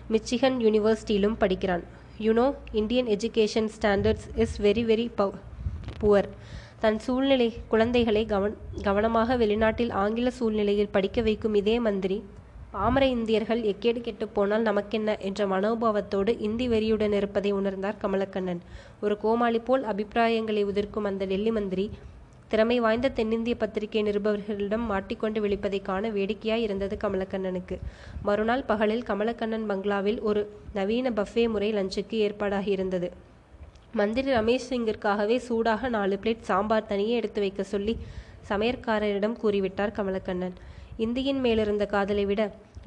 மிச்சிகன் 0.09 0.57
யூனிவர்சிட்டியிலும் 0.57 1.37
படிக்கிறான். 1.39 1.85
You know 2.19 2.55
Indian 2.73 3.07
education 3.07 3.69
standards 3.81 4.27
is 4.35 4.63
very 4.63 4.85
very 4.91 5.35
poor 6.01 6.29
தன் 6.85 6.99
சூழ்நிலை 6.99 7.47
குழந்தைகளை 7.68 8.27
கவன் 8.27 8.57
கவனமாக 8.83 9.37
வெளிநாட்டில் 9.37 9.92
ஆங்கில 9.92 10.31
சூழ்நிலையில் 10.31 10.90
படிக்க 10.90 11.23
வைக்கும் 11.23 11.55
இதே 11.55 11.81
மந்திரி 11.81 12.25
பாமர 12.73 13.07
இந்தியர்கள் 13.07 13.62
எக்கேடு 13.62 14.01
கெட்டு 14.01 14.29
போனால் 14.29 14.62
நமக்கென்ன? 14.62 15.16
என்ற 15.18 15.47
மனோபாவத்தோடு 15.47 16.33
இந்தி 16.38 16.68
வெறியுடன் 16.68 17.12
இருப்பதை 17.12 17.53
உணர்ந்தார் 17.55 18.01
கமலக்கண்ணன். 18.03 18.61
ஒரு 19.01 19.16
கோமாளி 19.16 19.59
போல் 19.59 19.85
அபிப்பிராயங்களை 19.85 20.64
உதிர்க்கும் 20.64 21.09
அந்த 21.11 21.25
டெல்லி 21.25 21.51
மந்திரி 21.51 21.90
திறமை 22.49 22.81
வாய்ந்த 22.81 23.09
தென்னிந்திய 23.09 23.57
பத்திரிகை 23.57 24.03
நிருபர்களிடம் 24.03 24.88
மாட்டிக்கொண்டு 24.92 25.40
விழிப்பதை 25.40 25.83
காண 25.83 26.11
வேடிக்கையாய் 26.11 26.66
இருந்தது 26.68 26.97
கமலக்கண்ணனுக்கு. 27.05 27.79
மறுநாள் 28.23 28.64
பகலில் 28.64 29.03
கமலக்கண்ணன் 29.03 29.68
பங்களாவில் 29.68 30.20
ஒரு 30.20 30.42
நவீன 30.75 31.11
பஃபே 31.11 31.49
முறை 31.49 31.73
லஞ்சுக்கு 31.75 32.18
ஏற்பாடாகி 32.27 32.68
இருந்தது. 32.68 33.11
மந்திரி 34.01 34.31
ரமேஷ் 34.33 34.69
சிங்கிற்காகவே 34.71 35.37
சூடாக 35.47 35.89
நாலு 35.89 36.15
பிளேட் 36.23 36.47
சாம்பார் 36.49 36.87
தனியே 36.87 37.15
எடுத்து 37.17 37.41
வைக்க 37.41 37.63
சொல்லி 37.63 37.95
சமையற்காரரிடம் 38.49 39.37
கூறிவிட்டார் 39.43 39.93
கமலக்கண்ணன். 39.99 40.57
இந்தியின் 40.97 41.41
மேலிருந்த 41.45 41.85
காதலை 41.87 42.25
விட 42.31 42.43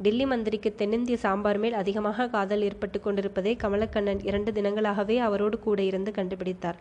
டில்லி 0.05 0.25
மந்திரிக்கு 0.25 0.69
தென்னிந்திய 0.75 1.17
சாம்பார் 1.17 1.59
மேல் 1.59 1.73
அதிகமாக 1.73 2.27
காதல் 2.27 2.61
ஏற்பட்டு 2.61 2.99
கொண்டிருப்பதை 3.01 3.53
கமலக்கண்ணன் 3.63 4.21
இரண்டு 4.29 4.51
தினங்களாகவே 4.51 5.17
அவரோடு 5.27 5.59
கூட 5.59 5.81
இருந்து 5.81 6.11
கண்டுபிடித்தார். 6.11 6.79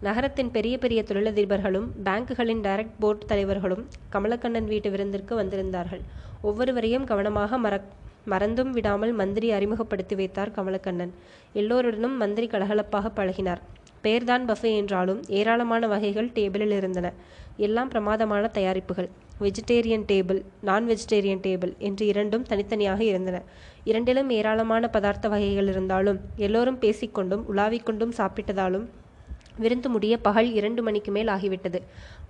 நகரத்தின் 0.00 0.50
பெரிய 0.50 0.74
பெரிய 0.78 1.02
தொழிலதிபர்களும் 1.08 1.88
பேங்குகளின் 2.06 2.64
டைரக்ட் 2.66 2.98
போர்டு 3.00 3.26
தலைவர்களும் 3.26 3.84
கமலக்கண்ணன் 4.12 4.70
வீட்டு 4.72 4.90
விருந்திற்கு 4.90 5.34
வந்திருந்தார்கள். 5.42 6.02
ஒவ்வொருவரையும் 6.42 7.04
கவனமாக 7.04 7.58
மற 7.58 7.74
மறந்தும் 8.24 8.70
விடாமல் 8.70 9.12
மந்திரி 9.12 9.50
அறிமுகப்படுத்தி 9.50 10.14
வைத்தார் 10.14 10.54
கமலக்கண்ணன். 10.56 11.12
எல்லோருடனும் 11.52 12.16
மந்திரி 12.16 12.46
கலகலப்பாக 12.46 13.12
பழகினார். 13.16 13.62
பெயர்தான் 14.00 14.48
பஃபே 14.48 14.70
என்றாலும் 14.76 15.20
ஏராளமான 15.28 15.86
வகைகள் 15.86 16.28
டேபிளில் 16.28 16.74
இருந்தன. 16.76 17.12
எல்லாம் 17.56 17.88
பிரமாதமான 17.88 18.50
தயாரிப்புகள். 18.54 19.08
Vegetarian 19.40 20.04
table 20.12 20.40
non 20.60 20.88
vegetarian 20.88 21.44
table 21.46 21.72
என்று 21.78 22.06
இரண்டும் 22.06 22.42
தனித்தனியாக 22.42 23.04
இருந்தன. 23.04 23.42
இரண்டிலும் 23.84 24.30
ஏராளமான 24.30 24.90
பதார்த்த 24.92 25.28
வகைகள் 25.28 25.66
இருந்தாலும் 25.66 26.20
எல்லோரும் 26.36 26.78
பேசிக்கொண்டும் 26.80 27.42
உலாவிக்கொண்டும் 27.54 28.14
சாப்பிட்டதாலும் 28.16 28.86
விருந்து 29.62 29.88
முடிய 29.88 30.14
பகல் 30.18 30.52
இரண்டு 30.52 30.82
மணிக்கு 30.82 31.10
மேல் 31.12 31.26
ஆகிவிட்டது. 31.26 31.80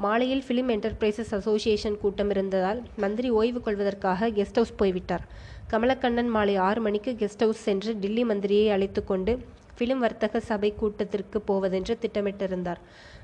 மாலையில் 0.05 0.43
ஃபிலிம் 0.47 0.71
என்டர்பிரைசஸ் 0.75 1.33
அசோசியேஷன் 1.39 1.99
கூட்டம் 2.01 2.31
இருந்ததால் 2.31 2.83
மந்திரி 2.97 3.31
ஓய்வு 3.31 3.61
கொள்வதற்காக 3.61 4.31
கெஸ்ட் 4.39 4.59
ஹவுஸ் 4.61 4.75
போய்விட்டார். 4.77 5.25
கமலக்கண்ணன் 5.71 6.31
மாலை 6.37 6.57
ஆறு 6.57 6.81
மணிக்கு 6.81 7.13
கெஸ்ட் 7.13 7.45
ஹவுஸ் 7.45 7.63
சென்று 7.63 7.93
டில்லி 7.99 8.25
மந்திரியை 8.25 8.69
அழைத்து 8.71 9.05
கொண்டு 9.05 9.35
ஃபிலிம் 9.79 10.03
வர்த்தக 10.05 10.41
சபை 10.41 10.75
கூட்டத்திற்கு 10.81 11.41
போவதென்று 11.41 11.95
திட்டமிட்டிருந்தார். 12.03 12.83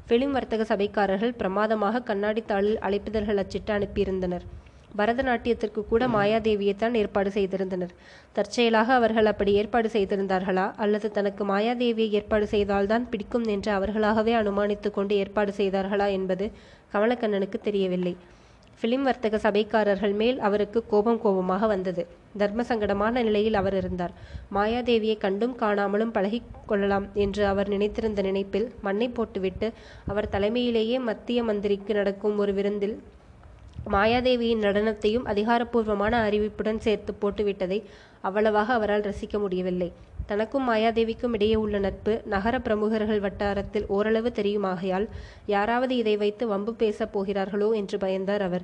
ஃபிலிம் 0.08 0.34
வர்த்தக 0.36 0.64
சபைக்காரர்கள் 0.64 1.36
பிரமாதமாக 1.42 2.02
கண்ணாடி 2.02 2.44
தாளில் 2.48 2.80
அழைப்புதல்கள் 2.86 3.40
அச்சிட்டு 3.42 3.72
அனுப்பியிருந்தனர். 3.72 4.46
பரதநாட்டியத்திற்கு 4.98 5.86
கூட 5.86 6.08
மாயாதேவியைத்தான் 6.08 6.94
ஏற்பாடு 6.94 7.30
செய்திருந்தனர். 7.30 7.92
தற்செயலாக 8.32 8.94
அவர்கள் 8.94 9.26
அப்படி 9.26 9.52
ஏற்பாடு 9.52 9.88
செய்திருந்தார்களா? 9.92 10.72
அல்லது 10.76 11.10
தனக்கு 11.10 11.44
மாயாதேவியை 11.44 12.10
ஏற்பாடு 12.10 12.46
செய்தால்தான் 12.46 13.08
பிடிக்கும் 13.08 13.44
என்று 13.44 13.72
அவர்களாகவே 13.72 14.34
அனுமானித்து 14.34 14.90
கொண்டு 14.90 15.16
ஏற்பாடு 15.16 15.52
செய்தார்களா 15.56 16.10
என்பது 16.10 16.50
கமலக்கண்ணனுக்கு 16.92 17.60
தெரியவில்லை. 17.60 18.16
பிலிம் 18.82 19.02
வர்த்தக 19.02 19.38
சபைக்காரர்கள் 19.38 20.12
மேல் 20.12 20.38
அவருக்கு 20.38 20.86
கோபம் 20.86 21.20
கோபமாக 21.20 21.66
வந்தது. 21.66 22.06
தர்ம 22.36 22.62
சங்கடமான 22.62 23.22
நிலையில் 23.22 23.54
அவர் 23.54 23.76
இருந்தார். 23.76 24.12
மாயாதேவியை 24.54 25.18
கண்டும் 25.18 25.56
காணாமலும் 25.58 26.12
பழகி 26.12 26.42
கொள்ளலாம் 26.66 27.06
என்று 27.14 27.46
அவர் 27.46 27.68
நினைத்திருந்த 27.68 28.22
நினைப்பில் 28.22 28.68
மண்ணை 28.82 29.08
போட்டுவிட்டு 29.08 29.72
அவர் 30.06 30.28
தலைமையிலேயே 30.28 31.00
மத்திய 31.00 31.42
மந்திரிக்கு 31.42 31.94
நடக்கும் 31.94 32.38
ஒரு 32.38 32.52
விருந்தில் 32.52 33.02
மாயாதேவியின் 33.86 34.62
நடனத்தையும் 34.62 35.24
அதிகாரப்பூர்வமான 35.24 36.30
அறிவிப்புடன் 36.30 36.78
சேர்த்து 36.78 37.14
போட்டுவிட்டதை 37.20 37.82
அவ்வளவாக 38.20 38.72
அவரால் 38.72 39.02
ரசிக்க 39.02 39.38
முடியவில்லை. 39.38 39.92
தனக்கும் 40.26 40.68
மாயாதேவிக்கும் 40.68 41.32
இடையே 41.32 41.54
உள்ள 41.54 41.78
நட்பு 41.78 42.22
நகர 42.24 42.58
பிரமுகர்கள் 42.58 43.20
வட்டாரத்தில் 43.20 43.86
ஓரளவு 43.86 44.30
தெரியுமாகையால் 44.30 45.08
யாராவது 45.46 45.96
இதை 45.96 46.16
வைத்து 46.16 46.46
வம்பு 46.46 46.74
பேசப் 46.74 47.12
போகிறார்களோ 47.12 47.72
என்று 47.72 47.98
பயந்தார் 47.98 48.38
அவர். 48.38 48.62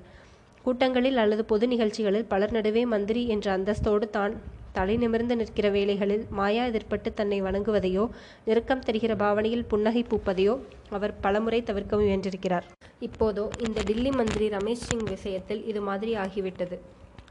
கூட்டங்களில் 0.62 1.16
அல்லது 1.16 1.44
பொது 1.44 1.66
நிகழ்ச்சிகளில் 1.66 2.24
பலர் 2.24 2.52
நடுவே 2.52 2.86
மந்திரி 2.86 3.26
என்ற 3.26 3.58
அந்தஸ்தோடு 3.58 4.10
தான் 4.10 4.34
தலை 4.76 4.94
நிமிர்ந்து 5.02 5.34
நிற்கிற 5.40 5.66
வேளைகளில் 5.76 6.24
மாயா 6.38 6.62
எதிர்ப்பட்டு 6.70 7.08
தன்னை 7.18 7.38
வணங்குவதையோ 7.46 8.04
நெருக்கம் 8.48 8.84
தெரிகிற 8.88 9.12
பாவனையில் 9.22 9.68
புன்னகை 9.70 10.02
பூப்பதையோ 10.10 10.54
அவர் 10.96 11.14
பலமுறை 11.24 11.60
தவிர்க்க 11.68 12.00
முயன்றிருக்கிறார். 12.00 12.66
இப்போதோ 13.06 13.44
இந்த 13.66 13.78
டில்லி 13.88 14.12
மந்திரி 14.18 14.48
ரமேஷ் 14.56 14.84
சிங் 14.88 15.08
விஷயத்தில் 15.14 15.62
இது 15.70 15.82
மாதிரி 15.88 16.14
ஆகிவிட்டது. 16.24 16.78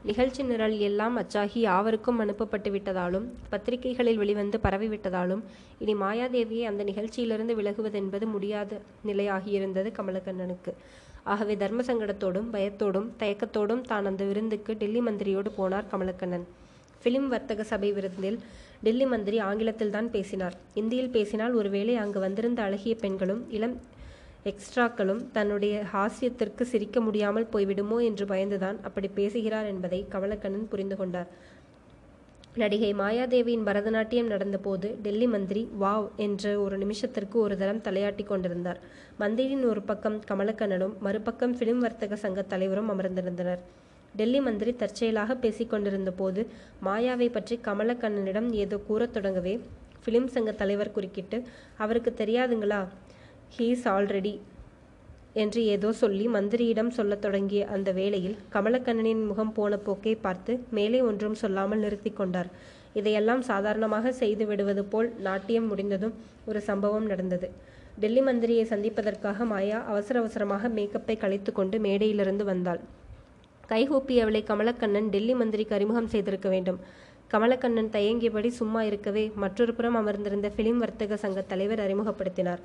நிகழ்ச்சி 0.08 0.42
நிரல் 0.50 0.76
எல்லாம் 0.88 1.14
அச்சாகி 1.20 1.60
யாவருக்கும் 1.68 2.20
அனுப்பப்பட்டு 2.24 2.70
விட்டதாலும் 2.74 3.24
பத்திரிகைகளில் 3.52 4.20
வெளிவந்து 4.22 4.56
பரவிவிட்டதாலும் 4.66 5.42
இனி 5.84 5.94
மாயாதேவியை 6.02 6.66
அந்த 6.70 6.82
நிகழ்ச்சியிலிருந்து 6.90 7.56
விலகுவதென்பது 7.60 8.26
முடியாத 8.34 8.80
நிலையாகியிருந்தது 9.08 9.90
கமலக்கண்ணனுக்கு. 9.98 10.74
ஆகவே 11.32 11.54
தர்ம 11.62 11.82
சங்கடத்தோடும் 11.88 12.50
பயத்தோடும் 12.54 13.08
தயக்கத்தோடும் 13.22 13.82
தான் 13.90 14.08
அந்த 14.10 14.24
விருந்துக்கு 14.30 14.72
டெல்லி 14.82 15.00
மந்திரியோடு 15.08 15.52
போனார் 15.58 15.90
கமலக்கண்ணன். 15.94 16.46
பிலிம் 17.06 17.28
வர்த்தக 17.32 17.64
சபை 17.72 17.90
விருந்தில் 17.98 18.38
டெல்லி 18.84 19.06
மந்திரி 19.10 19.38
ஆங்கிலத்தில் 19.48 19.92
தான் 19.96 20.08
பேசினார். 20.14 20.56
இந்தியில் 20.80 21.12
பேசினால் 21.16 21.54
ஒருவேளை 21.60 21.94
அங்கு 22.04 22.20
வந்திருந்த 22.24 22.60
அழகிய 22.68 22.94
பெண்களும் 23.04 23.44
இளம் 23.58 23.76
எக்ஸ்ட்ராக்களும் 24.50 25.20
தன்னுடைய 25.36 25.76
ஹாஸ்யத்திற்கு 25.92 26.64
சிரிக்க 26.72 27.00
முடியாமல் 27.06 27.48
போய்விடுமோ 27.52 27.96
என்று 28.08 28.24
பயந்துதான் 28.32 28.76
அப்படி 28.88 29.08
பேசுகிறார் 29.18 29.70
என்பதை 29.72 30.00
கமலக்கண்ணன் 30.12 30.68
புரிந்து 30.72 30.96
கொண்டார். 31.00 31.30
நடிகை 32.62 32.90
மாயாதேவியின் 33.00 33.64
பரதநாட்டியம் 33.68 34.30
நடந்தபோது 34.34 34.90
டெல்லி 35.06 35.26
மந்திரி 35.32 35.62
வாவ் 35.82 36.06
என்ற 36.26 36.52
ஒரு 36.64 36.76
நிமிஷத்திற்கு 36.82 37.36
ஒரு 37.46 37.56
தரம் 37.62 37.82
தலையாட்டி 37.86 38.26
கொண்டிருந்தார். 38.26 38.80
மந்திரியின் 39.22 39.66
ஒரு 39.72 39.82
பக்கம் 39.90 40.20
கமலக்கண்ணனும் 40.30 40.94
மறுபக்கம் 41.06 41.56
பிலிம் 41.60 41.82
வர்த்தக 41.86 42.16
சங்க 42.24 42.46
தலைவரும் 42.52 42.92
அமர்ந்திருந்தனர். 42.94 43.64
டெல்லி 44.18 44.40
மந்திரி 44.40 44.72
தற்செயலாக 44.82 45.34
பேசிக்கொண்டிருந்த 45.42 46.10
போது 46.20 46.42
மாயாவை 46.86 47.28
பற்றி 47.32 47.54
கமலக்கண்ணனிடம் 47.66 48.48
ஏதோ 48.64 48.76
கூறத் 48.88 49.14
தொடங்கவே 49.16 49.54
பிலிம் 50.04 50.28
சங்க 50.34 50.50
தலைவர் 50.60 50.94
குறுக்கிட்டு 50.96 51.38
அவருக்கு 51.84 52.10
தெரியாதுங்களா? 52.20 52.80
ஹீஸ் 53.56 53.86
ஆல்ரெடி 53.94 54.34
என்று 55.42 55.60
ஏதோ 55.74 55.88
சொல்லி 56.02 56.26
மந்திரியிடம் 56.28 56.92
சொல்லத் 56.98 57.24
தொடங்கிய 57.24 57.62
அந்த 57.74 57.90
வேளையில் 57.92 58.36
கமலக்கண்ணனின் 58.54 59.24
முகம் 59.30 59.52
போன 59.52 59.76
போக்கை 59.86 60.14
பார்த்து 60.26 60.52
மேலே 60.70 61.00
ஒன்றும் 61.00 61.38
சொல்லாமல் 61.42 61.82
நிறுத்தி 61.84 62.12
கொண்டார். 62.12 62.50
இதையெல்லாம் 63.00 63.42
சாதாரணமாக 63.50 64.12
செய்து 64.20 64.44
விடுவது 64.46 64.84
போல் 64.92 65.08
நாட்டியம் 65.26 65.66
முடிந்ததும் 65.66 66.14
ஒரு 66.50 66.60
சம்பவம் 66.60 67.08
நடந்தது. 67.12 67.48
டெல்லி 67.98 68.22
மந்திரியை 68.22 68.64
சந்திப்பதற்காக 68.72 69.44
மாயா 69.52 69.80
அவசர 69.92 70.18
அவசரமாக 70.22 70.68
மேக்கப்பை 70.68 71.16
கழித்து 71.16 71.52
கொண்டு 71.52 71.78
மேடையிலிருந்து 71.78 72.46
வந்தாள். 72.52 72.80
கைகூப்பியவளை 73.70 74.40
கமலக்கண்ணன் 74.50 75.08
டெல்லி 75.14 75.34
மந்திரிக்கு 75.34 75.74
அறிமுகம் 75.74 76.12
செய்திருக்க 76.12 76.48
வேண்டும். 76.48 76.78
கமலக்கண்ணன் 77.32 77.90
தயங்கியபடி 77.96 78.50
சும்மா 78.58 78.80
இருக்கவே 78.82 79.24
மற்றொரு 79.42 79.72
புறம் 79.74 79.98
அமர்ந்திருந்த 80.00 80.48
பிலிம் 80.58 80.82
வர்த்தக 80.82 81.16
சங்க 81.22 81.40
தலைவர் 81.52 81.82
அறிமுகப்படுத்தினார். 81.86 82.62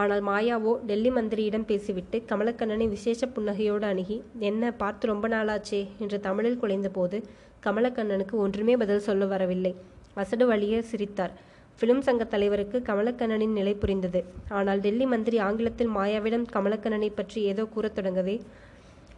ஆனால் 0.00 0.22
மாயாவோ 0.28 0.72
டெல்லி 0.88 1.10
மந்திரியிடம் 1.10 1.68
பேசிவிட்டு 1.70 2.16
கமலக்கண்ணனை 2.30 2.86
விசேஷ 2.88 3.28
புன்னகையோடு 3.36 3.86
அணுகி 3.92 4.18
என்ன 4.50 4.72
பார்த்து 4.82 5.10
ரொம்ப 5.12 5.28
நாளாச்சே 5.28 5.82
என்று 5.98 6.18
தமிழில் 6.20 6.60
குலைந்தபோது 6.62 7.18
கமலக்கண்ணனுக்கு 7.66 8.36
ஒன்றுமே 8.44 8.76
பதில் 8.82 9.06
சொல்ல 9.08 9.24
வரவில்லை. 9.34 9.72
அசடு 10.14 10.44
வழியே 10.46 10.80
சிரித்தார். 10.90 11.34
பிலிம் 11.80 12.04
சங்க 12.06 12.24
தலைவருக்கு 12.24 12.78
கமலக்கண்ணனின் 12.88 13.56
நிலை 13.58 13.74
புரிந்தது. 13.82 14.20
ஆனால் 14.58 14.80
டெல்லி 14.80 15.06
மந்திரி 15.06 15.38
ஆங்கிலத்தில் 15.48 15.94
மாயாவிடம் 15.98 16.46
கமலக்கண்ணனை 16.54 17.10
பற்றி 17.20 17.40
ஏதோ 17.52 17.64
கூறத் 17.74 17.96
தொடங்கவே 17.98 18.36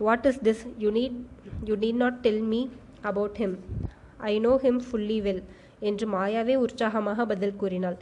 what 0.07 0.27
is 0.31 0.41
this 0.47 0.63
you 0.83 0.91
need 0.99 1.19
you 1.69 1.75
need 1.83 2.01
not 2.03 2.19
tell 2.25 2.45
me 2.53 2.61
about 3.11 3.37
him 3.43 3.57
I 4.31 4.33
know 4.47 4.53
him 4.65 4.81
fully 4.87 5.19
well 5.27 5.43
என்று 5.89 6.07
மாயாவே 6.15 6.55
உற்சாகமாக 6.65 7.27
பதில் 7.31 7.59
கூறினாள். 7.61 7.97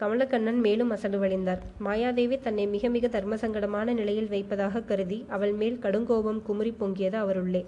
கமலக்கண்ணன் 0.00 0.60
மேலும் 0.66 0.92
அசடு 0.94 1.18
வழிந்தார். 1.24 1.60
மாயாதேவி 1.86 2.36
தன்னை 2.46 2.64
மிக 2.74 2.88
மிக 2.96 3.08
தர்மசங்கடமான 3.16 3.94
நிலையில் 4.00 4.30
வைப்பதாக 4.34 4.82
கருதி 4.90 5.18
அவள் 5.36 5.54
மேல் 5.60 5.76
கடுங்கோபம் 5.84 6.40
குமுறி 6.48 6.72
பொங்கியது 6.80 7.18
அவருள்ளே. 7.24 7.62